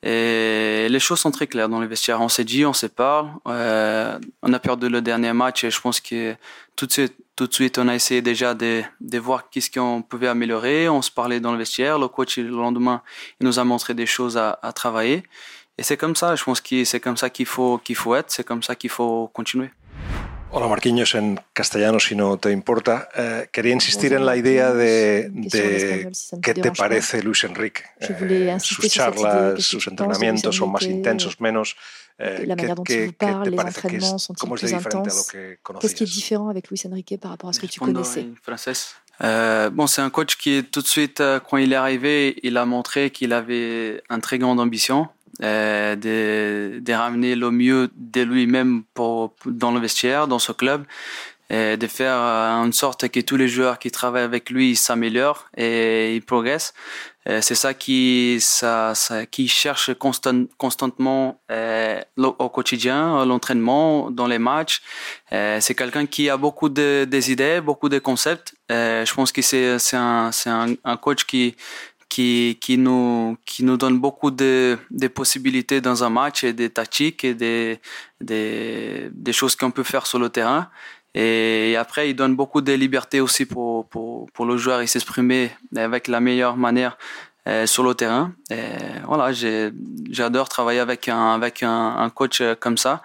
Et 0.04 0.88
les 0.90 1.00
choses 1.00 1.20
sont 1.20 1.32
très 1.32 1.48
claires 1.48 1.70
dans 1.70 1.80
le 1.80 1.88
vestiaire. 1.88 2.22
On 2.22 2.30
s'est 2.30 2.44
dit, 2.44 2.66
on 2.66 2.74
se 2.74 2.86
parle. 2.86 3.32
Euh, 3.48 4.20
on 4.44 4.54
a 4.54 4.60
perdu 4.60 4.88
le 4.88 5.02
dernier 5.02 5.34
match 5.34 5.64
et 5.64 5.72
je 5.72 5.82
pense 5.82 6.00
que 6.00 6.36
tout 6.76 6.86
de 6.86 6.92
tout 7.38 7.48
de 7.48 7.54
suite 7.54 7.78
on 7.78 7.88
a 7.88 7.96
essayé 7.96 8.22
déjà 8.22 8.54
de, 8.56 8.82
de 9.00 9.20
voir 9.20 9.50
qu'est-ce 9.50 9.72
qu'on 9.72 10.02
pouvait 10.02 10.28
améliorer. 10.28 10.90
On 10.90 11.02
se 11.02 11.12
parlait 11.12 11.40
dans 11.40 11.54
le 11.54 11.60
vestiaire. 11.60 12.00
Le 12.00 12.08
coach, 12.10 12.38
le 12.38 12.50
lendemain, 12.50 13.02
il 13.40 13.46
nous 13.46 13.60
a 13.60 13.64
montré 13.64 13.94
des 13.94 14.08
choses 14.08 14.38
à, 14.38 14.60
à 14.62 14.74
travailler. 14.74 15.24
Et 15.78 15.84
c'est 15.84 15.98
comme 15.98 16.16
ça, 16.16 16.36
je 16.36 16.44
pense 16.44 16.60
que 16.60 16.84
c'est 16.84 17.00
comme 17.00 17.16
ça 17.16 17.30
qu'il 17.30 17.46
faut, 17.46 17.78
qu'il 17.78 17.96
faut 17.96 18.16
être, 18.16 18.32
c'est 18.32 18.44
comme 18.44 18.64
ça 18.64 18.76
qu'il 18.76 18.90
faut 18.90 19.30
continuer. 19.32 19.70
Hola 20.52 20.68
Marquinhos, 20.68 21.14
en 21.16 21.40
castellano 21.54 22.00
si 22.00 22.16
no 22.16 22.38
te 22.38 22.52
importa. 22.52 23.10
Eh, 23.16 23.50
quería 23.52 23.74
insistir 23.74 24.14
en 24.14 24.26
la 24.26 24.36
idea 24.38 24.74
de, 24.74 25.30
de 25.30 26.10
qué 26.42 26.54
te 26.54 26.72
parece 26.72 27.22
Luis 27.22 27.44
Enrique. 27.44 27.84
Eh, 28.00 28.58
sus 28.60 28.88
charlas, 28.90 29.62
sus 29.62 29.88
entrenamientos 29.88 30.56
son 30.56 30.72
más 30.72 30.84
intensos, 30.84 31.40
menos. 31.42 31.76
Eh, 32.20 32.46
la 32.48 32.56
manière 32.56 32.76
dont 32.76 32.84
il 32.86 33.08
vous 33.08 33.14
parle, 33.14 33.50
les 33.50 33.60
entraînements 33.60 34.18
sont-ils 34.18 34.50
plus 34.50 34.74
intenses 34.74 35.32
Qu'est-ce 35.82 35.96
qui 35.96 36.04
est 36.04 36.08
différent 36.08 36.50
avec 36.50 36.70
Luis 36.70 36.82
Enrique 36.86 37.20
par 37.20 37.32
rapport 37.32 37.50
à 37.50 37.54
ce 37.54 37.60
que 37.60 37.68
tu 37.68 37.80
connaissais 37.80 38.26
euh, 39.24 39.72
bon, 39.72 39.88
c'est 39.88 40.02
un 40.02 40.12
coach 40.12 40.36
qui, 40.36 40.64
tout 40.64 40.82
de 40.82 40.88
suite, 40.88 41.22
euh, 41.22 41.40
quand 41.40 41.58
il 41.58 41.74
est 41.74 41.76
arrivé, 41.76 42.38
il 42.44 42.56
a 42.56 42.66
montré 42.66 43.10
qu'il 43.10 43.34
avait 43.34 44.04
une 44.12 44.22
très 44.22 44.38
grande 44.38 44.60
ambition 44.60 45.10
euh, 45.44 45.96
de, 45.96 46.94
ramener 46.94 47.36
le 47.36 47.52
mieux 47.52 47.90
de 47.96 48.22
lui-même 48.22 48.84
pour, 48.94 49.36
dans 49.46 49.72
le 49.72 49.80
vestiaire, 49.80 50.28
dans 50.28 50.40
ce 50.40 50.52
club, 50.52 50.84
et 51.50 51.78
de 51.78 51.88
faire 51.88 52.18
en 52.18 52.70
sorte 52.74 53.08
que 53.08 53.22
tous 53.22 53.38
les 53.38 53.48
joueurs 53.48 53.80
qui 53.80 53.90
travaillent 53.90 54.24
avec 54.24 54.50
lui 54.50 54.76
s'améliorent 54.76 55.48
et 55.56 56.14
ils 56.16 56.22
progressent. 56.22 56.74
C'est 57.42 57.56
ça 57.56 57.74
qui, 57.74 58.38
ça, 58.40 58.94
qui 59.32 59.48
cherche 59.48 59.94
constant, 59.94 60.46
constantement 60.58 61.42
euh, 61.52 62.02
au 62.18 62.50
quotidien, 62.50 63.26
l'entraînement, 63.26 64.12
dans 64.12 64.28
les 64.28 64.40
matchs. 64.40 64.82
Euh, 65.34 65.60
c'est 65.60 65.76
quelqu'un 65.76 66.06
qui 66.06 66.30
a 66.30 66.38
beaucoup 66.38 66.70
de, 66.70 67.06
des 67.06 67.32
idées, 67.32 67.60
beaucoup 67.62 67.90
de 67.90 68.00
concepts. 68.00 68.54
Euh, 68.72 69.06
je 69.06 69.14
pense 69.14 69.32
que 69.34 69.42
c'est, 69.42 69.78
un, 69.94 70.32
un, 70.46 70.74
un 70.84 70.98
coach 70.98 71.26
qui, 71.26 71.56
qui, 72.10 72.58
qui, 72.62 72.78
nous, 72.78 73.38
qui 73.46 73.64
nous 73.64 73.78
donne 73.78 74.00
beaucoup 74.00 74.32
de, 74.32 74.78
de 74.92 75.08
possibilités 75.08 75.82
dans 75.82 76.04
un 76.04 76.10
match 76.10 76.44
et 76.44 76.54
des 76.54 76.70
tactiques 76.70 77.24
et 77.24 77.34
des, 77.34 77.80
des, 78.22 79.10
des 79.12 79.34
choses 79.34 79.56
qu'on 79.56 79.72
peut 79.72 79.84
faire 79.84 80.06
sur 80.08 80.20
le 80.20 80.30
terrain. 80.30 80.70
Et 81.14 81.76
après, 81.78 82.10
il 82.10 82.16
donne 82.16 82.36
beaucoup 82.36 82.62
de 82.62 82.74
liberté 82.74 83.22
aussi 83.22 83.46
pour, 83.46 83.88
pour, 83.90 84.30
pour 84.32 84.46
le 84.46 84.58
joueur 84.58 84.82
et 84.82 84.88
s'exprimer 84.88 85.52
avec 85.76 86.08
la 86.08 86.20
meilleure 86.20 86.58
manière 86.58 86.98
euh, 87.48 87.66
sur 87.66 87.84
le 87.84 87.96
terrain. 87.96 88.34
Et 88.52 88.56
voilà, 89.06 89.32
j'adore 90.12 90.50
travailler 90.50 90.80
avec 90.80 91.10
un, 91.10 91.34
avec 91.34 91.64
un, 91.64 91.96
un, 91.98 92.10
coach 92.10 92.42
comme 92.60 92.78
ça, 92.78 93.02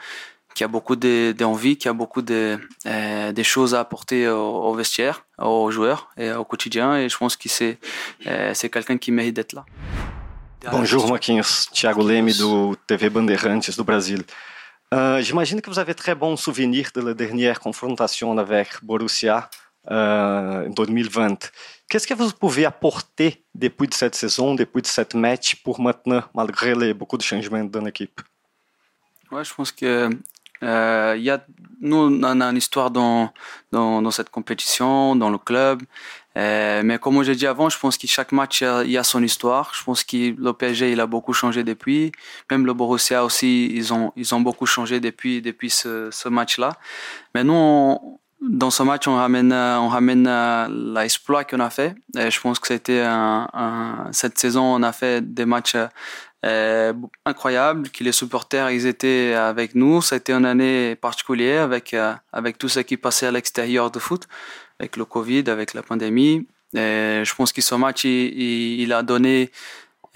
qui 0.55 0.65
a 0.65 0.69
beaucoup 0.69 0.97
d'envie, 0.97 1.77
qui 1.77 1.89
a 1.89 1.93
beaucoup 1.93 2.23
de, 2.23 2.59
euh, 2.87 3.33
des 3.33 3.45
choses 3.45 3.75
à 3.75 3.81
apporter 3.81 4.29
au, 4.29 4.75
vestiaire, 4.75 5.27
aux 5.39 5.71
joueurs 5.71 6.11
et 6.17 6.33
au 6.33 6.45
quotidien. 6.45 6.97
Et 6.97 7.09
je 7.09 7.17
pense 7.17 7.37
que 7.37 7.49
c'est 7.49 7.79
euh, 8.27 8.55
quelqu'un 8.55 8.99
qui 8.99 9.13
mérite 9.13 9.37
d'être 9.37 9.53
là. 9.53 9.65
Bonjour 10.71 11.09
Marquinhos, 11.09 11.71
Thiago 11.73 12.07
Leme 12.07 12.31
do 12.33 12.77
TV 12.87 13.11
Bandeirantes 13.11 13.77
do 13.77 13.83
Brasil. 13.83 14.23
Uh, 14.93 15.21
J'imagine 15.21 15.61
que 15.61 15.71
vous 15.71 15.79
avez 15.79 15.95
très 15.95 16.15
bon 16.15 16.37
souvenir 16.37 16.91
de 16.95 17.01
la 17.01 17.15
dernière 17.15 17.59
confrontation 17.59 18.37
avec 18.39 18.69
Borussia 18.83 19.49
uh, 19.91 20.69
en 20.69 20.69
2020. 20.69 21.51
Qu'est-ce 21.89 22.07
que 22.07 22.15
vous 22.15 22.31
pouvez 22.31 22.65
apporter 22.65 23.43
depuis 23.55 23.89
de 23.89 23.95
cette 23.95 24.15
saison, 24.15 24.55
depuis 24.55 24.83
de 24.83 24.87
cette 24.87 25.15
match 25.15 25.57
pour 25.65 25.81
maintenant, 25.81 26.23
malgré 26.35 26.75
les, 26.75 26.95
beaucoup 26.95 27.17
de 27.17 27.23
changements 27.23 27.65
dans 27.65 27.81
l'équipe? 27.81 28.21
Ouais, 29.33 29.45
je 29.45 29.55
pense 29.55 29.73
que 29.73 30.11
euh, 30.63 31.17
y 31.19 31.31
a, 31.31 31.45
nous, 31.81 31.97
on 31.97 32.41
a 32.41 32.45
une 32.47 32.57
histoire 32.57 32.91
dans, 32.91 33.33
dans, 33.73 34.11
cette 34.11 34.31
compétition, 34.31 35.17
dans 35.17 35.31
le 35.31 35.39
club. 35.39 35.83
Euh, 36.39 36.83
mais 36.85 36.99
comme 36.99 37.23
j'ai 37.23 37.35
dit 37.35 37.47
avant, 37.47 37.69
je 37.69 37.79
pense 37.79 37.99
que 37.99 38.07
chaque 38.07 38.33
match 38.33 38.63
il 38.63 38.91
y 38.91 38.97
a 38.97 39.05
son 39.05 39.23
histoire. 39.23 39.73
Je 39.75 39.85
pense 39.85 40.03
que 40.05 40.35
le 40.39 40.53
PSG 40.53 40.93
il 40.93 41.01
a 41.01 41.07
beaucoup 41.07 41.33
changé 41.33 41.65
depuis. 41.65 42.13
Même 42.51 42.65
le 42.65 42.73
Borussia 42.73 43.25
aussi, 43.25 43.67
ils 43.75 43.93
ont 43.93 44.13
ils 44.17 44.35
ont 44.35 44.41
beaucoup 44.41 44.67
changé 44.67 45.01
depuis 45.01 45.43
depuis 45.43 45.69
ce, 45.69 46.29
match-là. 46.29 46.79
Mais 47.35 47.45
nous, 47.45 48.19
dans 48.41 48.71
ce 48.71 48.83
match, 48.83 49.07
on 49.09 49.17
ramène 49.17 49.53
on 49.53 49.89
ramène 49.89 50.25
l'exploit 50.95 51.45
qu'on 51.45 51.61
a 51.61 51.69
fait. 51.69 51.95
Et 52.17 52.31
je 52.31 52.41
pense 52.41 52.59
que 52.59 52.69
c'était 52.69 53.05
cette 54.13 54.39
saison, 54.39 54.65
on 54.77 54.83
a 54.83 54.93
fait 54.93 55.21
des 55.35 55.45
matchs 55.45 55.77
euh, 56.45 56.93
incroyables. 57.25 57.89
Que 57.91 58.05
les 58.05 58.13
supporters 58.13 58.71
ils 58.71 58.87
étaient 58.87 59.35
avec 59.35 59.75
nous. 59.75 60.03
Ça 60.03 60.17
a 60.17 60.19
été 60.19 60.33
une 60.33 60.47
année 60.47 60.97
particulière 60.97 61.63
avec 61.65 61.95
euh, 61.95 62.15
avec 62.33 62.59
tout 62.59 62.69
ce 62.69 62.81
qui 62.81 62.97
passait 62.97 63.27
à 63.27 63.31
l'extérieur 63.31 63.91
de 63.91 63.99
foot 63.99 64.29
avec 64.79 64.97
le 64.97 65.05
Covid, 65.05 65.45
avec 65.49 65.75
la 65.75 65.83
pandémie. 65.83 66.47
Et 66.75 67.23
je 67.25 67.35
pense 67.35 67.53
que 67.53 67.61
ce 67.61 67.75
match, 67.75 68.05
il, 68.05 68.81
il 68.81 68.93
a 68.93 69.03
donné 69.03 69.51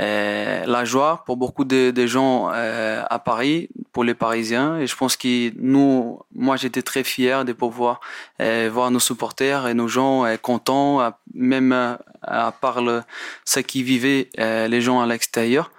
euh, 0.01 0.65
la 0.67 0.85
joie 0.85 1.23
pour 1.25 1.37
beaucoup 1.37 1.65
de, 1.65 1.91
de 1.91 2.07
gens 2.07 2.51
euh, 2.53 3.03
à 3.09 3.19
Paris, 3.19 3.69
pour 3.93 4.05
les 4.05 4.15
Parisiens. 4.15 4.79
Et 4.79 4.87
je 4.87 4.97
pense 4.97 5.17
que 5.17 5.53
nous, 5.59 6.19
moi, 6.35 6.57
j'étais 6.57 6.83
très 6.83 7.05
fier 7.05 7.45
de 7.45 7.53
pouvoir 7.53 8.01
euh, 8.41 8.69
voir 8.73 8.91
nos 8.91 9.01
supporters 9.01 9.67
et 9.69 9.75
nos 9.75 9.89
gens 9.89 10.25
euh, 10.25 10.37
contents, 10.37 11.13
même 11.35 11.97
à 12.23 12.53
part 12.53 12.83
le, 12.83 13.03
ce 13.45 13.61
qui 13.61 13.83
vivaient 13.83 14.29
les 14.37 14.81
gens 14.81 15.01
à 15.01 15.07
l'extérieur. 15.07 15.71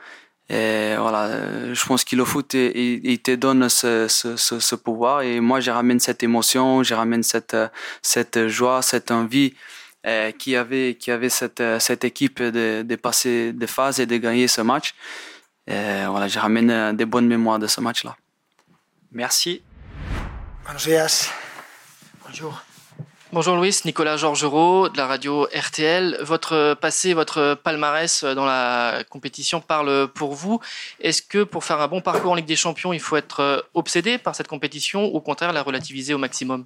Et 0.49 0.95
voilà, 0.97 1.73
je 1.73 1.85
pense 1.85 2.05
que 2.05 2.15
le 2.15 2.23
foot, 2.23 2.53
il, 2.53 3.05
il 3.05 3.19
te 3.19 3.35
donne 3.35 3.67
ce, 3.67 4.07
ce, 4.07 4.37
ce, 4.37 4.59
ce, 4.59 4.75
pouvoir. 4.75 5.21
Et 5.21 5.39
moi, 5.41 5.59
je 5.59 5.71
ramène 5.71 5.99
cette 5.99 6.23
émotion, 6.23 6.83
je 6.83 6.93
ramène 6.93 7.23
cette, 7.23 7.57
cette 8.01 8.47
joie, 8.47 8.81
cette 8.81 9.11
envie 9.11 9.53
euh, 10.05 10.31
qui 10.31 10.55
avait, 10.55 10.95
qui 10.95 11.11
avait 11.11 11.29
cette, 11.29 11.61
cette 11.79 12.05
équipe 12.05 12.41
de, 12.41 12.81
de 12.81 12.95
passer 12.95 13.51
des 13.51 13.67
phases 13.67 13.99
et 13.99 14.05
de 14.05 14.15
gagner 14.17 14.47
ce 14.47 14.61
match. 14.61 14.95
Et 15.67 16.05
voilà, 16.07 16.29
je 16.29 16.39
ramène 16.39 16.95
des 16.95 17.05
bonnes 17.05 17.27
mémoires 17.27 17.59
de 17.59 17.67
ce 17.67 17.81
match-là. 17.81 18.15
Merci. 19.11 19.61
Buenos 20.63 20.83
días. 20.85 21.29
Bonjour. 22.25 22.66
Bonjour 23.33 23.57
Louis, 23.57 23.77
Nicolas 23.83 24.15
Georgerot 24.15 24.87
de 24.87 24.95
la 24.95 25.05
radio 25.05 25.49
RTL. 25.53 26.17
Votre 26.21 26.77
passé, 26.79 27.13
votre 27.13 27.55
palmarès 27.61 28.23
dans 28.23 28.45
la 28.45 29.03
compétition 29.09 29.59
parle 29.59 30.07
pour 30.07 30.33
vous. 30.33 30.61
Est-ce 31.01 31.21
que 31.21 31.43
pour 31.43 31.65
faire 31.65 31.81
un 31.81 31.89
bon 31.89 31.99
parcours 31.99 32.31
en 32.31 32.35
Ligue 32.35 32.45
des 32.45 32.55
Champions, 32.55 32.93
il 32.93 33.01
faut 33.01 33.17
être 33.17 33.67
obsédé 33.73 34.17
par 34.17 34.33
cette 34.33 34.47
compétition 34.47 35.05
ou 35.07 35.17
au 35.17 35.19
contraire 35.19 35.51
la 35.51 35.61
relativiser 35.61 36.13
au 36.13 36.17
maximum? 36.17 36.63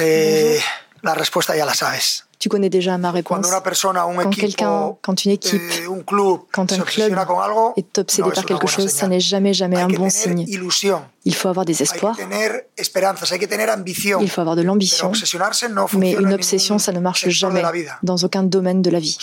Eh, 0.00 0.58
la 1.02 1.14
respuesta 1.14 1.56
ya 1.56 1.64
la 1.64 1.74
sabes. 1.74 2.26
Tu 2.38 2.50
connais 2.50 2.68
déjà 2.68 2.98
ma 2.98 3.10
réponse. 3.10 3.46
Quand 3.50 4.30
quelqu'un, 4.30 4.94
quand 5.00 5.24
une 5.24 5.30
équipe, 5.32 5.62
eh, 5.80 5.86
un 5.86 6.00
club, 6.00 6.40
quand 6.52 6.70
un 6.70 6.78
club 6.80 7.16
est 7.76 7.98
obsédé 7.98 8.30
par 8.30 8.44
quelque 8.44 8.66
chose, 8.66 8.90
ça 8.90 9.08
n'est 9.08 9.20
jamais 9.20 9.54
jamais 9.54 9.80
un 9.80 9.88
bon 9.88 10.10
signe. 10.10 10.44
Il 11.24 11.34
faut 11.34 11.48
avoir 11.48 11.64
des 11.64 11.82
espoirs. 11.82 12.16
Il 14.20 14.30
faut 14.30 14.40
avoir 14.42 14.56
de 14.56 14.62
l'ambition. 14.62 15.12
Mais 15.94 16.12
une 16.12 16.34
obsession, 16.34 16.78
ça 16.78 16.92
ne 16.92 17.00
marche 17.00 17.28
jamais 17.28 17.62
dans 18.02 18.16
aucun 18.16 18.42
domaine 18.42 18.82
de 18.82 18.90
la 18.90 19.00
vie. 19.00 19.16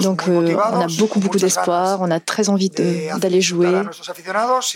Donc 0.00 0.28
euh, 0.28 0.56
on 0.72 0.80
a 0.80 0.86
beaucoup 0.98 1.20
beaucoup 1.20 1.38
d'espoir, 1.38 2.00
on 2.02 2.10
a 2.10 2.20
très 2.20 2.48
envie 2.48 2.68
d'aller 2.68 3.40
jouer, 3.40 3.72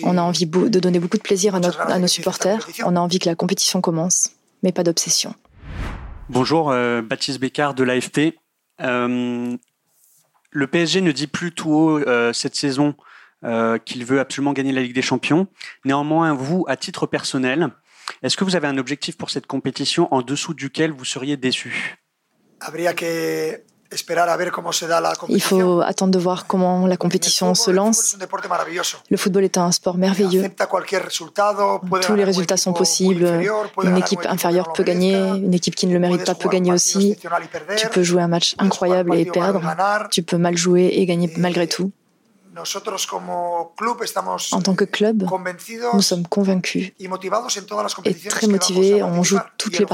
on 0.04 0.16
a 0.16 0.22
envie 0.22 0.46
de 0.46 0.78
donner 0.78 1.00
beaucoup 1.00 1.18
de 1.18 1.22
plaisir 1.22 1.54
à, 1.54 1.58
à 1.92 1.98
nos 1.98 2.06
supporters, 2.06 2.66
on 2.84 2.96
a 2.96 3.00
envie 3.00 3.18
que 3.18 3.28
la 3.28 3.34
compétition 3.34 3.80
commence, 3.80 4.30
mais 4.62 4.72
pas 4.72 4.84
d'obsession. 4.84 5.34
Bonjour, 6.30 6.70
euh, 6.70 7.02
Baptiste 7.02 7.38
Bécard 7.38 7.74
de 7.74 7.84
l'AFP. 7.84 8.38
Euh, 8.80 9.56
le 10.50 10.66
PSG 10.66 11.02
ne 11.02 11.12
dit 11.12 11.26
plus 11.26 11.52
tout 11.52 11.70
haut 11.70 11.98
euh, 11.98 12.32
cette 12.32 12.56
saison 12.56 12.94
qu'il 13.84 14.06
veut 14.06 14.20
absolument 14.20 14.54
gagner 14.54 14.72
la 14.72 14.80
Ligue 14.80 14.94
des 14.94 15.02
Champions. 15.02 15.48
Néanmoins, 15.84 16.32
vous, 16.32 16.64
à 16.66 16.78
titre 16.78 17.06
personnel, 17.06 17.68
est-ce 18.22 18.38
que 18.38 18.44
vous 18.44 18.56
avez 18.56 18.68
un 18.68 18.78
objectif 18.78 19.18
pour 19.18 19.28
cette 19.28 19.46
compétition 19.46 20.08
en 20.14 20.22
dessous 20.22 20.54
duquel 20.54 20.92
vous 20.92 21.04
seriez 21.04 21.36
déçu? 21.36 21.98
Il 25.28 25.42
faut 25.42 25.80
attendre 25.80 26.12
de 26.12 26.18
voir 26.18 26.46
comment 26.46 26.86
la 26.86 26.96
compétition 26.96 27.54
se 27.54 27.70
lance. 27.70 28.16
Le 29.10 29.16
football 29.16 29.44
est 29.44 29.58
un 29.58 29.72
sport 29.72 29.96
merveilleux. 29.96 30.50
Tous 32.02 32.14
les 32.14 32.24
résultats 32.24 32.56
sont 32.56 32.72
possibles. 32.72 33.28
Une 33.82 33.96
équipe 33.96 34.26
inférieure 34.26 34.72
peut 34.72 34.84
gagner, 34.84 35.14
une 35.16 35.54
équipe 35.54 35.74
qui 35.74 35.86
ne 35.86 35.92
le 35.92 35.98
mérite 35.98 36.24
pas 36.24 36.34
peut 36.34 36.48
gagner 36.48 36.72
aussi. 36.72 37.16
Tu 37.76 37.88
peux 37.88 38.02
jouer 38.02 38.22
un 38.22 38.28
match 38.28 38.54
incroyable 38.58 39.14
et 39.16 39.24
perdre. 39.24 39.62
Tu 40.10 40.22
peux 40.22 40.38
mal 40.38 40.56
jouer 40.56 40.90
et 40.94 41.06
gagner 41.06 41.32
malgré 41.36 41.66
tout. 41.66 41.92
En 44.52 44.62
tant 44.62 44.74
que 44.74 44.84
club, 44.84 45.24
nous 45.92 46.02
sommes 46.02 46.26
convaincus 46.26 46.92
et 48.04 48.14
très 48.28 48.46
motivés. 48.46 49.02
On 49.02 49.22
joue 49.22 49.38
toutes 49.58 49.78
les, 49.78 49.86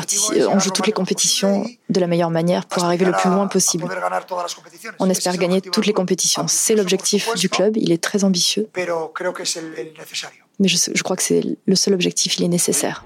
on 0.46 0.58
joue 0.58 0.70
toutes 0.70 0.86
les 0.86 0.92
compétitions 0.92 1.64
de 1.88 2.00
la 2.00 2.06
meilleure 2.06 2.30
manière 2.30 2.66
pour 2.66 2.84
arriver 2.84 3.06
le 3.06 3.12
plus 3.12 3.30
loin 3.30 3.46
possible. 3.46 3.88
On 4.98 5.08
espère 5.08 5.36
gagner 5.36 5.60
toutes 5.60 5.86
les 5.86 5.92
compétitions. 5.92 6.46
C'est 6.48 6.74
l'objectif 6.74 7.34
du 7.34 7.48
club. 7.48 7.76
Il 7.76 7.92
est 7.92 8.02
très 8.02 8.24
ambitieux. 8.24 8.68
Mais 10.58 10.68
je, 10.68 10.76
je 10.94 11.02
crois 11.02 11.16
que 11.16 11.22
c'est 11.22 11.42
le 11.64 11.74
seul 11.74 11.94
objectif. 11.94 12.38
Il 12.38 12.44
est 12.44 12.48
nécessaire. 12.48 13.04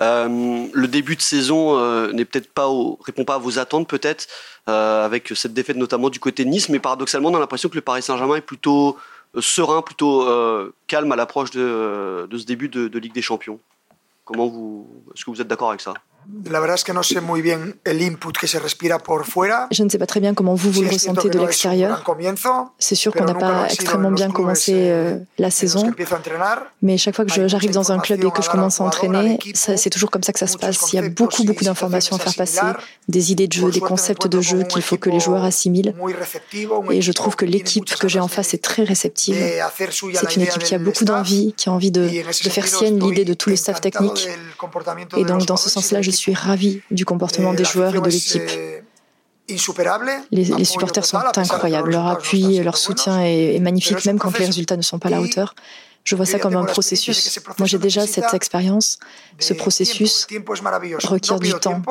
Euh, 0.00 0.66
le 0.72 0.88
début 0.88 1.16
de 1.16 1.22
saison 1.22 1.78
euh, 1.78 2.12
n'est 2.12 2.24
peut-être 2.24 2.50
pas 2.52 2.68
répond 3.04 3.24
pas 3.24 3.34
à 3.34 3.38
vos 3.38 3.58
attentes 3.58 3.88
peut-être 3.88 4.26
euh, 4.68 5.04
avec 5.04 5.32
cette 5.34 5.54
défaite 5.54 5.76
notamment 5.76 6.10
du 6.10 6.20
côté 6.20 6.44
de 6.44 6.50
Nice, 6.50 6.68
mais 6.68 6.78
paradoxalement 6.78 7.30
on 7.30 7.36
a 7.36 7.40
l'impression 7.40 7.68
que 7.68 7.74
le 7.76 7.80
Paris 7.80 8.02
Saint-Germain 8.02 8.36
est 8.36 8.40
plutôt 8.40 8.96
serein, 9.38 9.82
plutôt 9.82 10.26
calme 10.86 11.12
à 11.12 11.16
l'approche 11.16 11.50
de, 11.50 12.26
de, 12.28 12.38
ce 12.38 12.44
début 12.44 12.68
de, 12.68 12.88
de 12.88 12.98
Ligue 12.98 13.12
des 13.12 13.22
Champions. 13.22 13.60
Comment 14.24 14.46
vous, 14.46 14.88
est-ce 15.14 15.24
que 15.24 15.30
vous 15.30 15.40
êtes 15.40 15.48
d'accord 15.48 15.68
avec 15.68 15.80
ça? 15.80 15.94
La 16.44 16.60
verdad 16.60 16.76
es 16.76 16.84
que 16.84 16.92
no 16.92 17.02
sé 17.02 17.20
muy 17.20 17.42
bien 17.42 17.78
el 17.84 18.00
input 18.02 18.36
que 18.38 18.46
se 18.46 18.58
respira 18.58 18.98
por 18.98 19.24
fuera. 19.24 19.68
Je 19.70 19.82
ne 19.84 19.88
sais 19.88 19.98
pas 19.98 20.06
très 20.06 20.20
bien 20.20 20.34
comment 20.34 20.54
vous 20.54 20.70
vous 20.70 20.82
le 20.82 20.90
ressentez 20.90 21.28
de 21.28 21.38
l'extérieur. 21.38 22.02
C'est 22.78 22.94
sûr 22.94 23.12
qu'on 23.12 23.24
n'a 23.24 23.34
pas 23.34 23.66
extrêmement 23.68 24.10
bien 24.10 24.30
commencé 24.30 24.72
euh, 24.74 25.18
la 25.38 25.50
saison, 25.50 25.92
mais 26.82 26.98
chaque 26.98 27.16
fois 27.16 27.24
que 27.24 27.48
j'arrive 27.48 27.72
dans 27.72 27.92
un 27.92 27.98
club 27.98 28.24
et 28.24 28.30
que 28.30 28.42
je 28.42 28.50
commence 28.50 28.80
à 28.80 28.84
entraîner, 28.84 29.38
c'est 29.54 29.90
toujours 29.90 30.10
comme 30.10 30.22
ça 30.22 30.32
que 30.32 30.38
ça 30.38 30.46
se 30.46 30.56
passe. 30.58 30.92
Il 30.92 30.96
y 30.96 30.98
a 30.98 31.08
beaucoup 31.08 31.44
beaucoup 31.44 31.64
d'informations 31.64 32.16
à 32.16 32.18
faire 32.18 32.34
passer, 32.34 32.60
des 33.08 33.32
idées 33.32 33.48
de 33.48 33.52
jeu, 33.52 33.70
des 33.70 33.80
concepts 33.80 34.26
de 34.26 34.40
jeu 34.40 34.62
qu'il 34.64 34.82
faut 34.82 34.96
que 34.96 35.10
les 35.10 35.20
joueurs 35.20 35.44
assimilent. 35.44 35.94
Et 36.90 37.02
je 37.02 37.12
trouve 37.12 37.36
que 37.36 37.44
l'équipe 37.44 37.86
que 37.96 38.08
j'ai 38.08 38.20
en 38.20 38.28
face 38.28 38.54
est 38.54 38.62
très 38.62 38.84
réceptive. 38.84 39.36
C'est 40.14 40.36
une 40.36 40.42
équipe 40.42 40.62
qui 40.62 40.74
a 40.74 40.78
beaucoup 40.78 41.04
d'envie, 41.04 41.54
qui 41.56 41.68
a 41.68 41.72
envie 41.72 41.90
de, 41.90 42.08
de 42.08 42.50
faire 42.50 42.66
sienne 42.66 42.98
l'idée 42.98 43.24
de 43.24 43.34
tout 43.34 43.50
le 43.50 43.56
staff 43.56 43.80
technique. 43.80 44.28
Et 45.16 45.24
donc 45.24 45.46
dans 45.46 45.56
ce 45.56 45.68
sens-là, 45.68 46.02
je 46.02 46.10
suis 46.10 46.34
ravi 46.34 46.82
du 46.90 47.04
comportement 47.04 47.52
des 47.52 47.64
joueurs 47.64 47.94
et 47.94 48.00
de 48.00 48.08
l'équipe. 48.08 48.42
Les, 50.32 50.44
les, 50.44 50.64
supporters 50.64 51.04
sont 51.04 51.18
incroyables. 51.18 51.92
Leur 51.92 52.06
appui, 52.06 52.58
leur 52.58 52.76
soutien 52.76 53.20
est, 53.22 53.60
magnifique, 53.60 54.04
même 54.04 54.18
quand 54.18 54.36
les 54.38 54.46
résultats 54.46 54.76
ne 54.76 54.82
sont 54.82 54.98
pas 54.98 55.08
à 55.08 55.12
la 55.12 55.20
hauteur. 55.20 55.54
Je 56.04 56.14
vois 56.14 56.26
ça 56.26 56.38
comme 56.38 56.56
un 56.56 56.64
processus. 56.64 57.40
Moi, 57.58 57.66
j'ai 57.66 57.78
déjà 57.78 58.06
cette 58.06 58.34
expérience. 58.34 58.98
Ce 59.38 59.54
processus 59.54 60.26
requiert 61.04 61.40
du 61.40 61.52
temps. 61.54 61.82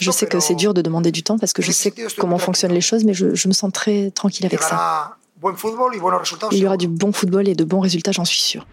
Je 0.00 0.10
sais 0.10 0.26
que 0.26 0.40
c'est 0.40 0.54
dur 0.54 0.72
de 0.72 0.80
demander 0.80 1.12
du 1.12 1.22
temps 1.22 1.38
parce 1.38 1.52
que 1.52 1.62
je 1.62 1.72
sais 1.72 1.92
comment 2.16 2.38
fonctionnent 2.38 2.72
les 2.72 2.80
choses, 2.80 3.04
mais 3.04 3.14
je, 3.14 3.34
je 3.34 3.48
me 3.48 3.52
sens 3.52 3.70
très 3.72 4.10
tranquille 4.10 4.46
avec 4.46 4.62
ça. 4.62 5.16
Il 6.50 6.58
y 6.58 6.66
aura 6.66 6.76
du 6.76 6.88
bon 6.88 7.12
football 7.12 7.48
et 7.48 7.54
de 7.54 7.64
bons 7.64 7.80
résultats, 7.80 8.12
j'en 8.12 8.24
suis 8.24 8.40
sûr. 8.40 8.66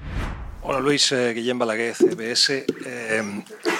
Hola 0.67 0.79
Luis, 0.79 1.11
eh, 1.11 1.33
Guillem 1.35 1.59
Balaguer, 1.59 1.93
CBS. 1.93 2.65
Eh, 2.85 3.21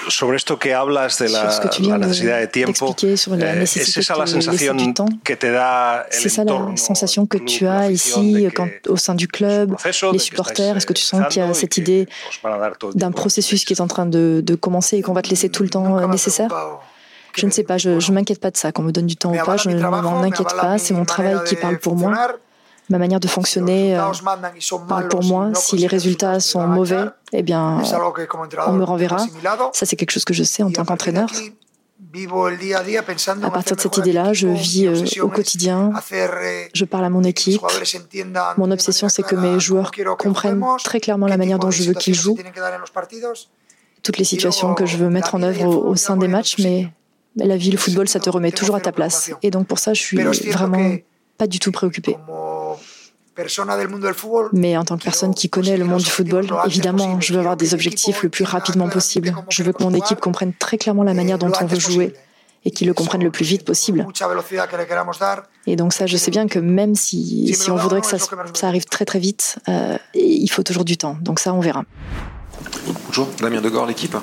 sobre 0.08 0.36
esto 0.36 0.56
que 0.56 0.72
hablas 0.72 1.18
de 1.18 1.28
la, 1.28 1.60
la 1.80 1.98
necesidad 1.98 2.38
de 2.38 2.46
tiempo, 2.46 2.94
sur 3.16 3.36
la 3.36 3.54
eh, 3.54 3.58
nécessité 3.58 3.98
¿es 4.00 4.04
esa 4.04 4.16
la 4.16 4.24
de 4.24 4.30
sensación 4.30 4.94
que 5.24 5.36
te 5.36 5.50
da 5.50 6.06
el 6.08 6.20
C'est 6.20 6.28
ça 6.28 6.44
la 6.44 6.76
sensation 6.76 7.26
que 7.26 7.38
tu 7.38 7.66
as 7.66 7.90
ici 7.90 8.46
quand, 8.54 8.68
au 8.88 8.96
sein 8.96 9.16
du 9.16 9.26
club, 9.26 9.74
les 10.12 10.18
supporters 10.20 10.76
Est-ce 10.76 10.86
que 10.86 10.92
tu 10.92 11.02
sens 11.02 11.26
qu'il 11.28 11.42
y 11.42 11.44
a 11.44 11.52
cette 11.54 11.76
idée 11.76 12.06
d'un 12.94 13.10
processus 13.10 13.64
qui 13.64 13.72
est 13.72 13.80
en 13.80 13.88
train 13.88 14.06
de, 14.06 14.40
de 14.44 14.54
commencer 14.54 14.98
et 14.98 15.02
qu'on 15.02 15.12
va 15.12 15.22
te 15.22 15.28
laisser 15.30 15.48
tout 15.48 15.64
le 15.64 15.70
temps 15.70 15.98
euh, 15.98 16.06
nécessaire? 16.06 16.50
Je 17.34 17.46
ne 17.46 17.50
sais 17.50 17.64
pas, 17.64 17.78
je 17.78 17.90
ne 17.90 18.14
m'inquiète 18.14 18.40
pas 18.40 18.52
de 18.52 18.56
ça, 18.56 18.70
qu'on 18.70 18.82
me 18.82 18.92
donne 18.92 19.06
du 19.06 19.16
temps 19.16 19.34
ou 19.34 19.44
pas, 19.44 19.56
je 19.56 19.70
ne 19.70 19.80
m'en 19.80 20.22
inquiète 20.22 20.54
pas, 20.54 20.78
c'est 20.78 20.94
mon 20.94 21.04
travail 21.04 21.36
qui 21.46 21.56
parle 21.56 21.78
pour 21.78 21.96
moi. 21.96 22.38
Ma 22.88 22.98
manière 22.98 23.18
de 23.20 23.26
fonctionner 23.26 23.98
euh, 23.98 24.02
parle 24.88 25.08
pour 25.08 25.24
moi. 25.24 25.50
Si 25.54 25.76
les 25.76 25.86
résultats 25.86 26.38
sont 26.40 26.66
mauvais, 26.66 27.04
eh 27.32 27.42
bien, 27.42 27.82
on 28.66 28.72
me 28.72 28.84
renverra. 28.84 29.18
Ça, 29.72 29.86
c'est 29.86 29.96
quelque 29.96 30.12
chose 30.12 30.24
que 30.24 30.34
je 30.34 30.44
sais 30.44 30.62
en 30.62 30.70
tant 30.70 30.84
qu'entraîneur. 30.84 31.28
À 33.42 33.50
partir 33.50 33.76
de 33.76 33.80
cette 33.80 33.96
idée-là, 33.96 34.32
je 34.32 34.48
vis 34.48 34.86
euh, 34.86 35.22
au 35.22 35.28
quotidien, 35.28 35.92
je 36.74 36.84
parle 36.84 37.04
à 37.04 37.10
mon 37.10 37.24
équipe. 37.24 37.60
Mon 38.56 38.70
obsession, 38.70 39.08
c'est 39.08 39.22
que 39.22 39.34
mes 39.34 39.58
joueurs 39.58 39.90
comprennent 40.18 40.62
très 40.84 41.00
clairement 41.00 41.26
la 41.26 41.36
manière 41.36 41.58
dont 41.58 41.70
je 41.70 41.82
veux 41.82 41.94
qu'ils 41.94 42.14
jouent, 42.14 42.38
toutes 44.02 44.18
les 44.18 44.24
situations 44.24 44.74
que 44.74 44.86
je 44.86 44.96
veux 44.98 45.10
mettre 45.10 45.34
en 45.34 45.42
œuvre 45.42 45.64
au, 45.64 45.88
au 45.88 45.96
sein 45.96 46.16
des 46.16 46.28
matchs, 46.28 46.56
mais 46.58 46.88
la 47.34 47.56
vie, 47.56 47.70
le 47.70 47.78
football, 47.78 48.08
ça 48.08 48.20
te 48.20 48.30
remet 48.30 48.52
toujours 48.52 48.76
à 48.76 48.80
ta 48.80 48.92
place. 48.92 49.30
Et 49.42 49.50
donc 49.50 49.66
pour 49.66 49.78
ça, 49.78 49.92
je 49.92 50.02
suis 50.02 50.18
vraiment 50.50 50.96
pas 51.36 51.46
du 51.46 51.58
tout 51.58 51.72
préoccupée. 51.72 52.16
Mais 54.52 54.76
en 54.76 54.84
tant 54.84 54.96
que 54.96 55.04
personne 55.04 55.34
qui 55.34 55.48
connaît 55.48 55.76
le 55.76 55.84
monde 55.84 56.02
du 56.02 56.10
football, 56.10 56.46
évidemment, 56.66 57.20
je 57.20 57.32
veux 57.32 57.38
avoir 57.38 57.56
des 57.56 57.74
objectifs 57.74 58.22
le 58.22 58.28
plus 58.28 58.44
rapidement 58.44 58.88
possible. 58.88 59.34
Je 59.48 59.62
veux 59.62 59.72
que 59.72 59.82
mon 59.82 59.94
équipe 59.94 60.20
comprenne 60.20 60.52
très 60.52 60.78
clairement 60.78 61.02
la 61.02 61.14
manière 61.14 61.38
dont 61.38 61.52
on 61.60 61.66
veut 61.66 61.78
jouer 61.78 62.14
et 62.64 62.70
qu'ils 62.72 62.88
le 62.88 62.94
comprennent 62.94 63.22
le 63.22 63.30
plus 63.30 63.44
vite 63.44 63.64
possible. 63.64 64.04
Et 65.66 65.76
donc 65.76 65.92
ça, 65.92 66.06
je 66.06 66.16
sais 66.16 66.32
bien 66.32 66.48
que 66.48 66.58
même 66.58 66.96
si, 66.96 67.54
si 67.54 67.70
on 67.70 67.76
voudrait 67.76 68.00
que 68.00 68.08
ça, 68.08 68.18
ça 68.18 68.66
arrive 68.66 68.86
très 68.86 69.04
très 69.04 69.20
vite, 69.20 69.58
euh, 69.68 69.96
il 70.14 70.48
faut 70.48 70.64
toujours 70.64 70.84
du 70.84 70.96
temps. 70.96 71.16
Donc 71.20 71.38
ça, 71.38 71.54
on 71.54 71.60
verra. 71.60 71.84
Bonjour, 73.06 73.28
Damien 73.40 73.60
Degore, 73.60 73.86
l'équipe. 73.86 74.16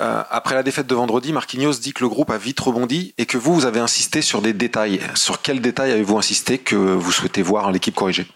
Euh, 0.00 0.22
après 0.30 0.54
la 0.54 0.62
défaite 0.62 0.86
de 0.86 0.94
vendredi, 0.94 1.32
Marquinhos 1.32 1.74
dit 1.80 1.92
que 1.92 2.04
le 2.04 2.08
groupe 2.08 2.30
a 2.30 2.38
vite 2.38 2.60
rebondi 2.60 3.14
et 3.18 3.26
que 3.26 3.36
vous, 3.36 3.54
vous 3.54 3.66
avez 3.66 3.80
insisté 3.80 4.22
sur 4.22 4.42
des 4.42 4.52
détails. 4.52 5.00
Sur 5.14 5.42
quels 5.42 5.60
détails 5.60 5.90
avez-vous 5.90 6.18
insisté 6.18 6.58
que 6.58 6.76
vous 6.76 7.10
souhaitez 7.10 7.42
voir 7.42 7.72
l'équipe 7.72 7.94
corriger 7.94 8.26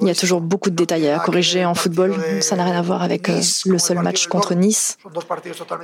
Il 0.00 0.06
y 0.06 0.10
a 0.10 0.14
toujours 0.14 0.40
beaucoup 0.40 0.70
de 0.70 0.76
détails 0.76 1.08
à 1.08 1.18
corriger 1.18 1.64
en 1.64 1.74
football. 1.74 2.14
Ça 2.40 2.56
n'a 2.56 2.64
rien 2.64 2.78
à 2.78 2.82
voir 2.82 3.02
avec 3.02 3.28
euh, 3.28 3.40
le 3.66 3.78
seul 3.78 3.98
match 3.98 4.26
contre 4.26 4.54
Nice. 4.54 4.96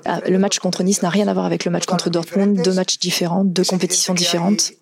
Ah, 0.04 0.20
le 0.26 0.38
match 0.38 0.58
contre 0.58 0.82
Nice 0.82 1.02
n'a 1.02 1.08
rien 1.10 1.28
à 1.28 1.34
voir 1.34 1.46
avec 1.46 1.64
le 1.64 1.70
match 1.70 1.86
contre 1.86 2.10
Dortmund. 2.10 2.62
Deux 2.62 2.74
matchs 2.74 2.98
différents, 2.98 3.44
deux 3.44 3.64
compétitions 3.64 4.14
différentes. 4.14 4.72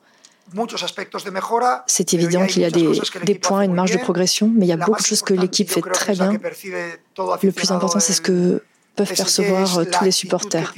C'est 1.86 2.14
évident 2.14 2.46
qu'il 2.46 2.62
y 2.62 2.64
a 2.64 2.70
des, 2.70 3.00
des, 3.24 3.34
points, 3.34 3.62
une 3.62 3.74
marge 3.74 3.92
de 3.92 3.98
progression, 3.98 4.52
mais 4.54 4.66
il 4.66 4.68
y 4.68 4.72
a 4.72 4.76
beaucoup 4.76 5.00
de 5.00 5.06
choses 5.06 5.22
que 5.22 5.34
l'équipe 5.34 5.68
fait 5.68 5.80
très 5.80 6.12
bien. 6.12 6.32
Le 6.32 7.50
plus 7.50 7.70
important, 7.72 8.00
c'est 8.00 8.12
ce 8.12 8.20
que 8.20 8.62
peuvent 8.96 9.14
percevoir 9.14 9.78
euh, 9.78 9.84
tous 9.84 10.04
les 10.04 10.10
supporters. 10.10 10.74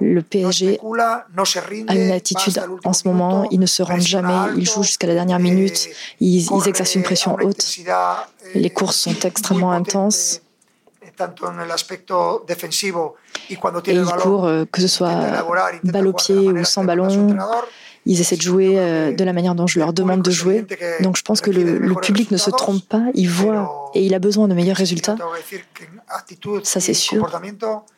Le 0.00 0.22
PSG 0.22 0.80
a 1.88 1.94
une 1.94 2.10
attitude 2.12 2.62
en 2.84 2.92
ce 2.92 3.08
moment, 3.08 3.46
ils 3.50 3.60
ne 3.60 3.66
se 3.66 3.82
rendent 3.82 4.00
jamais, 4.00 4.52
ils 4.56 4.68
jouent 4.68 4.82
jusqu'à 4.82 5.06
la 5.06 5.14
dernière 5.14 5.38
minute, 5.38 5.88
ils, 6.20 6.46
ils 6.46 6.68
exercent 6.68 6.94
une 6.94 7.02
pression 7.02 7.36
haute, 7.42 7.78
les 8.54 8.70
courses 8.70 8.96
sont 8.96 9.18
extrêmement 9.24 9.72
intenses. 9.72 10.40
Et 13.50 13.56
ils 13.92 14.04
courent, 14.04 14.46
euh, 14.46 14.64
que 14.70 14.80
ce 14.80 14.88
soit 14.88 15.44
balle 15.82 16.06
au 16.06 16.12
pied 16.12 16.36
ou 16.36 16.64
sans 16.64 16.84
ballon. 16.84 17.36
Ils 18.06 18.20
essaient 18.20 18.36
de 18.36 18.42
jouer 18.42 18.78
euh, 18.78 19.12
de 19.12 19.24
la 19.24 19.32
manière 19.32 19.54
dont 19.54 19.66
je 19.66 19.78
leur 19.78 19.92
demande 19.92 20.22
de 20.22 20.30
jouer. 20.30 20.64
Donc 21.00 21.16
je 21.16 21.22
pense 21.22 21.40
que 21.40 21.50
le, 21.50 21.94
public 22.00 22.30
ne 22.30 22.36
se 22.36 22.50
trompe 22.50 22.86
pas, 22.88 23.02
il 23.14 23.28
voit 23.28 23.90
et 23.94 24.04
il 24.04 24.14
a 24.14 24.18
besoin 24.18 24.48
de 24.48 24.54
meilleurs 24.54 24.76
résultats. 24.76 25.16
Ça 26.62 26.80
c'est 26.80 26.94
sûr. 26.94 27.28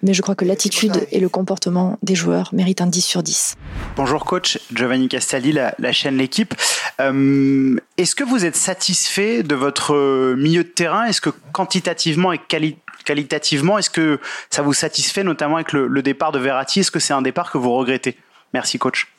Mais 0.03 0.15
je 0.15 0.23
crois 0.23 0.35
que 0.35 0.45
l'attitude 0.45 1.07
et 1.13 1.21
le 1.21 1.29
comportement 1.29 1.99
des 2.03 2.15
joueurs 2.15 2.51
méritent 2.53 2.81
un 2.81 2.87
10 2.87 3.01
sur 3.01 3.23
10. 3.23 3.57
Bonjour 3.97 4.25
coach, 4.25 4.59
Giovanni 4.75 5.09
Castaldi, 5.09 5.53
la, 5.53 5.93
chaîne 5.93 6.17
L'équipe. 6.17 6.55
Euh, 7.01 7.77
Est-ce 7.97 8.15
que 8.15 8.25
vous 8.25 8.45
êtes 8.45 8.57
satisfait 8.57 9.43
de 9.43 9.55
votre 9.55 10.35
milieu 10.35 10.65
de 10.65 10.69
terrain? 10.69 11.05
Est-ce 11.05 11.21
que 11.21 11.31
quantitativement 11.53 12.33
et 12.33 12.39
quali 12.39 12.77
qualitativement, 13.05 13.79
est-ce 13.79 13.91
que 13.91 14.21
ça 14.49 14.63
vous 14.63 14.73
satisfait 14.73 15.25
notamment 15.25 15.57
avec 15.57 15.73
le, 15.73 15.89
le 15.89 16.03
départ 16.03 16.31
de 16.31 16.39
Verratti? 16.39 16.81
Est-ce 16.81 16.91
que 16.91 17.01
c'est 17.01 17.13
un 17.13 17.23
départ 17.23 17.51
que 17.51 17.59
vous 17.59 17.73
regrettez? 17.73 18.17
Merci 18.55 18.79
coach. 18.79 19.12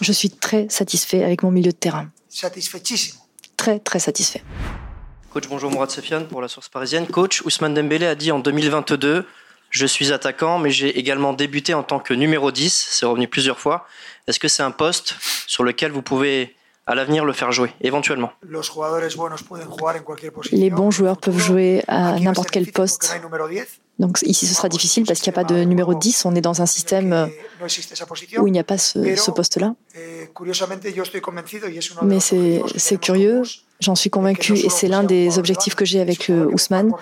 Je 0.00 0.12
suis 0.12 0.30
très 0.30 0.68
satisfait 0.68 1.22
avec 1.22 1.42
mon 1.42 1.50
milieu 1.50 1.72
de 1.72 1.76
terrain. 1.76 2.08
Très, 3.56 3.78
très 3.78 3.98
satisfait. 3.98 4.42
Coach, 5.32 5.48
bonjour 5.48 5.70
Mourad 5.70 5.90
Safian 5.90 6.24
pour 6.24 6.40
la 6.40 6.48
source 6.48 6.68
parisienne. 6.68 7.06
Coach, 7.06 7.42
Ousmane 7.42 7.74
Dembélé 7.74 8.06
a 8.06 8.14
dit 8.14 8.30
en 8.30 8.38
2022 8.38 9.26
Je 9.70 9.86
suis 9.86 10.12
attaquant, 10.12 10.58
mais 10.58 10.70
j'ai 10.70 10.98
également 10.98 11.32
débuté 11.32 11.74
en 11.74 11.82
tant 11.82 11.98
que 11.98 12.14
numéro 12.14 12.52
10. 12.52 12.88
C'est 12.90 13.06
revenu 13.06 13.28
plusieurs 13.28 13.58
fois. 13.58 13.86
Est-ce 14.26 14.38
que 14.38 14.48
c'est 14.48 14.62
un 14.62 14.70
poste 14.70 15.16
sur 15.46 15.64
lequel 15.64 15.90
vous 15.90 16.02
pouvez 16.02 16.54
à 16.86 16.94
l'avenir 16.94 17.24
le 17.24 17.32
faire 17.32 17.50
jouer, 17.50 17.70
éventuellement 17.80 18.32
Les 20.52 20.70
bons 20.70 20.90
joueurs 20.90 21.16
peuvent 21.16 21.38
jouer 21.38 21.82
à 21.88 22.18
n'importe 22.20 22.50
quel 22.50 22.70
poste. 22.70 23.14
Donc 23.98 24.18
ici, 24.22 24.46
ce 24.46 24.54
sera 24.54 24.68
difficile 24.68 25.04
parce 25.06 25.20
qu'il 25.20 25.32
n'y 25.32 25.38
a 25.38 25.40
pas 25.42 25.54
de 25.54 25.62
numéro 25.62 25.94
10. 25.94 26.24
On 26.24 26.34
est 26.34 26.40
dans 26.40 26.60
un 26.60 26.66
système 26.66 27.28
où 28.38 28.46
il 28.48 28.52
n'y 28.52 28.58
a 28.58 28.64
pas 28.64 28.76
ce, 28.76 29.16
ce 29.16 29.30
poste-là. 29.30 29.74
Mais 32.02 32.20
c'est 32.20 33.00
curieux. 33.00 33.42
J'en 33.80 33.94
suis 33.94 34.10
convaincu 34.10 34.54
et 34.54 34.68
c'est 34.68 34.88
l'un 34.88 35.04
des 35.04 35.38
objectifs 35.38 35.74
que 35.74 35.84
j'ai 35.84 36.00
avec 36.00 36.30
Ousmane. 36.52 36.92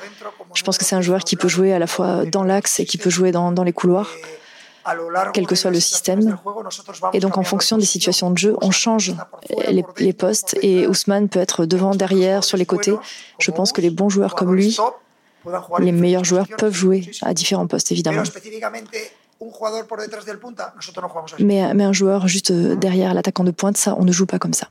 Je 0.55 0.63
pense 0.63 0.79
que 0.79 0.85
c'est 0.85 0.97
un 0.97 1.01
joueur 1.01 1.25
qui 1.25 1.37
peut 1.37 1.49
jouer 1.49 1.73
à 1.73 1.79
la 1.79 1.87
fois 1.87 2.25
dans 2.27 2.45
l'axe 2.45 2.79
et 2.79 2.85
qui 2.85 2.99
peut 2.99 3.11
jouer 3.11 3.33
dans, 3.33 3.53
dans 3.53 3.65
les 3.65 3.73
couloirs 3.73 4.11
quel 5.33 5.47
que 5.47 5.55
soit 5.55 5.71
le 5.71 5.81
système. 5.81 6.39
Et 7.13 7.21
donc, 7.21 7.39
en 7.39 7.43
fonction 7.43 7.79
des 7.79 7.85
situations 7.85 8.31
de 8.31 8.39
jeu, 8.39 8.57
on 8.61 8.71
change 8.71 9.15
les, 9.69 9.85
les, 9.99 10.13
postes 10.13 10.57
et 10.63 10.87
Ousmane 10.87 11.29
peut 11.29 11.41
être 11.41 11.67
devant, 11.67 11.95
derrière, 11.95 12.45
sur 12.45 12.57
les 12.57 12.67
côtés. 12.67 12.95
Je 13.39 13.51
pense 13.51 13.73
que 13.73 13.81
les 13.81 13.91
bons 13.91 14.09
joueurs 14.09 14.35
comme 14.35 14.55
lui, 14.55 14.77
les 15.79 15.93
meilleurs 15.93 16.25
joueurs 16.25 16.47
peuvent 16.59 16.75
jouer 16.75 17.11
à 17.23 17.35
différents 17.35 17.67
postes, 17.67 17.93
évidemment. 17.93 18.23
Mais, 21.41 21.75
mais, 21.75 21.85
un 21.85 21.93
joueur 21.93 22.29
juste 22.29 22.53
derrière 22.53 23.13
l'attaquant 23.13 23.43
de 23.43 23.51
pointe, 23.51 23.77
ça, 23.77 23.97
on 23.99 24.05
ne 24.05 24.13
joue 24.13 24.27
pas 24.27 24.39
comme 24.39 24.55
ça. 24.55 24.69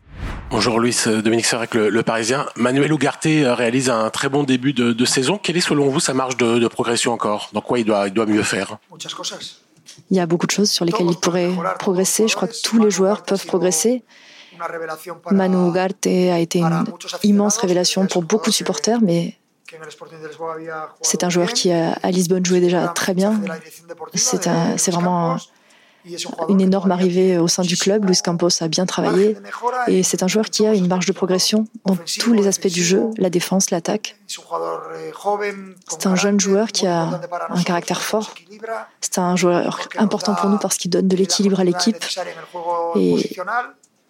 Bonjour 0.50 0.80
Luis, 0.80 0.96
Dominique 1.06 1.46
Serrec, 1.46 1.74
le, 1.74 1.90
le, 1.90 2.04
Parisien. 2.04 2.46
Manuel 2.56 2.92
Ugarte 2.92 3.26
réalise 3.26 3.90
un 3.90 4.10
très 4.10 4.30
bon 4.30 4.44
début 4.44 4.72
de, 4.72 4.94
de, 4.94 5.06
saison. 5.06 5.38
Quelle 5.38 5.58
est 5.58 5.62
selon 5.62 5.90
vous 5.90 6.00
sa 6.00 6.14
marge 6.14 6.38
de, 6.38 6.58
de 6.58 6.68
progression 6.70 7.12
encore? 7.12 7.50
Dans 7.52 7.62
quoi 7.62 7.80
il 7.80 7.86
doit, 7.86 8.08
il 8.08 8.14
doit 8.14 8.26
mieux 8.26 8.44
faire? 8.44 8.78
Il 10.10 10.18
y 10.18 10.20
a 10.20 10.26
beaucoup 10.26 10.46
de 10.46 10.52
choses 10.52 10.70
sur 10.70 10.86
lesquelles 10.86 11.10
il 11.10 11.18
pourrait 11.18 11.52
progresser. 11.80 12.28
Je 12.28 12.36
crois 12.36 12.48
que 12.48 12.62
tous 12.62 12.82
les 12.82 12.92
joueurs 12.92 13.24
peuvent 13.24 13.46
progresser. 13.46 14.04
Manu 15.32 15.70
Ugarte 15.70 16.08
a 16.08 16.40
été 16.40 16.60
une 16.60 16.86
immense 17.24 17.58
révélation 17.58 18.06
pour 18.06 18.24
beaucoup 18.24 18.50
de 18.50 18.56
supporters, 18.56 19.02
mais 19.02 19.38
c'est 21.02 21.24
un 21.24 21.30
joueur 21.30 21.54
qui 21.54 21.72
à 21.72 22.12
Lisbonne 22.12 22.46
joué 22.46 22.60
déjà 22.60 22.88
très 22.90 23.14
bien. 23.14 23.40
C'est 24.16 24.92
vraiment 24.92 25.38
une 26.50 26.62
énorme 26.62 26.92
arrivée 26.92 27.38
au 27.38 27.48
sein 27.48 27.64
du 27.64 27.78
club. 27.78 28.06
Luis 28.06 28.20
Campos 28.24 28.62
a 28.62 28.68
bien 28.68 28.86
travaillé 28.86 29.38
et 29.88 30.04
c'est 30.04 30.24
un 30.24 30.28
joueur 30.28 30.50
qui 30.50 30.66
a 30.66 30.74
une 30.74 30.88
marge 30.88 31.06
de 31.06 31.12
progression 31.12 31.68
dans 31.86 31.98
tous 32.20 32.34
les 32.34 32.48
aspects 32.48 32.68
du 32.68 32.84
jeu, 32.84 33.10
la 33.18 33.30
défense, 33.30 33.72
l'attaque. 33.72 34.16
C'est 35.88 36.08
un 36.08 36.16
jeune 36.16 36.40
joueur 36.40 36.72
qui 36.72 36.88
a 36.88 37.22
un 37.50 37.64
caractère 37.64 38.02
fort. 38.02 38.34
C'est 39.02 39.18
un 39.18 39.36
joueur 39.36 39.88
important 39.98 40.36
pour 40.36 40.50
nous 40.50 40.58
parce 40.58 40.78
qu'il 40.78 40.92
donne 40.92 41.08
de 41.08 41.16
l'équilibre 41.16 41.60
à 41.60 41.64
l'équipe 41.64 42.04
et 42.96 43.16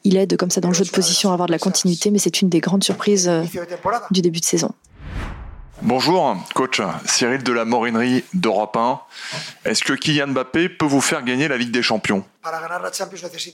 il 0.03 0.17
aide 0.17 0.35
comme 0.37 0.49
ça 0.49 0.61
dans 0.61 0.69
le 0.69 0.73
jeu 0.73 0.85
de 0.85 0.89
position 0.89 1.29
à 1.29 1.33
avoir 1.33 1.47
de 1.47 1.51
la 1.51 1.59
continuité, 1.59 2.09
mais 2.09 2.17
c'est 2.17 2.41
une 2.41 2.49
des 2.49 2.59
grandes 2.59 2.83
surprises 2.83 3.31
du 4.11 4.21
début 4.21 4.39
de 4.39 4.45
saison. 4.45 4.71
Bonjour, 5.83 6.37
coach 6.53 6.79
Cyril 7.05 7.41
de 7.41 7.51
la 7.51 7.65
Morinerie 7.65 8.23
d'Europe 8.35 8.77
1. 8.77 8.99
Est-ce 9.65 9.83
que 9.83 9.93
Kylian 9.93 10.27
Mbappé 10.27 10.69
peut 10.69 10.85
vous 10.85 11.01
faire 11.01 11.23
gagner 11.23 11.47
la 11.47 11.57
Ligue 11.57 11.71
des 11.71 11.81
Champions? 11.81 12.23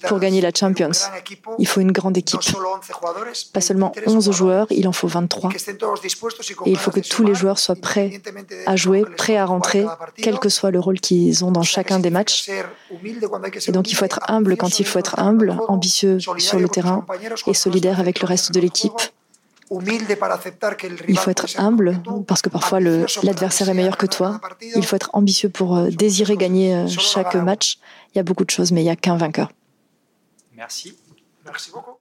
Pour 0.08 0.20
gagner 0.20 0.42
la 0.42 0.52
Champions, 0.54 0.92
il 1.58 1.68
faut 1.68 1.80
une 1.80 1.94
grande 1.94 2.18
équipe. 2.18 2.42
Pas 3.54 3.62
seulement 3.62 3.94
11 4.06 4.32
joueurs, 4.32 4.68
il 4.72 4.90
en 4.90 4.92
faut 4.92 5.08
23. 5.08 5.52
Et 6.66 6.70
il 6.70 6.78
faut 6.78 6.92
que 6.92 7.00
tous 7.00 7.24
les 7.24 7.34
joueurs 7.34 7.60
soient 7.60 7.76
prêts 7.76 8.22
à 8.66 8.76
jouer, 8.76 9.04
prêts 9.16 9.38
à 9.38 9.46
rentrer, 9.46 9.86
quel 10.18 10.38
que 10.38 10.50
soit 10.50 10.72
le 10.72 10.80
rôle 10.80 11.00
qu'ils 11.00 11.46
ont 11.46 11.52
dans 11.52 11.64
chacun 11.64 12.00
des 12.00 12.10
matchs. 12.10 12.50
Et 13.68 13.72
donc 13.72 13.90
il 13.90 13.96
faut 13.96 14.06
être 14.06 14.20
humble 14.28 14.58
quand 14.58 14.80
il 14.80 14.86
faut 14.86 15.00
être 15.00 15.18
humble, 15.20 15.58
ambitieux 15.70 16.20
sur 16.20 16.60
le 16.60 16.68
terrain 16.68 17.06
et 17.48 17.54
solidaire 17.54 18.02
avec 18.02 18.20
le 18.20 18.28
reste 18.28 18.52
de 18.52 18.60
l'équipe 18.60 19.00
Il 19.70 21.18
faut 21.18 21.32
être 21.32 21.60
humble 21.60 22.00
parce 22.26 22.42
que 22.42 22.50
parfois 22.50 22.80
l'adversaire 22.80 23.70
est 23.70 23.74
meilleur 23.74 23.98
que 23.98 24.06
toi. 24.06 24.40
Il 24.76 24.86
faut 24.86 24.96
être 24.96 25.10
ambitieux 25.14 25.50
pour 25.50 25.76
euh, 25.76 25.90
désirer 25.90 26.38
gagner 26.38 26.76
euh, 26.76 26.88
chaque 26.88 27.36
match. 27.36 27.78
Il 28.14 28.18
y 28.18 28.20
a 28.20 28.24
beaucoup 28.24 28.46
de 28.46 28.50
choses, 28.50 28.72
mais 28.72 28.82
il 28.82 28.86
n'y 28.86 28.90
a 28.90 28.96
qu'un 28.96 29.18
vainqueur. 29.18 29.52
Merci. 30.56 30.98
Merci 31.46 31.72
beaucoup. 31.72 31.98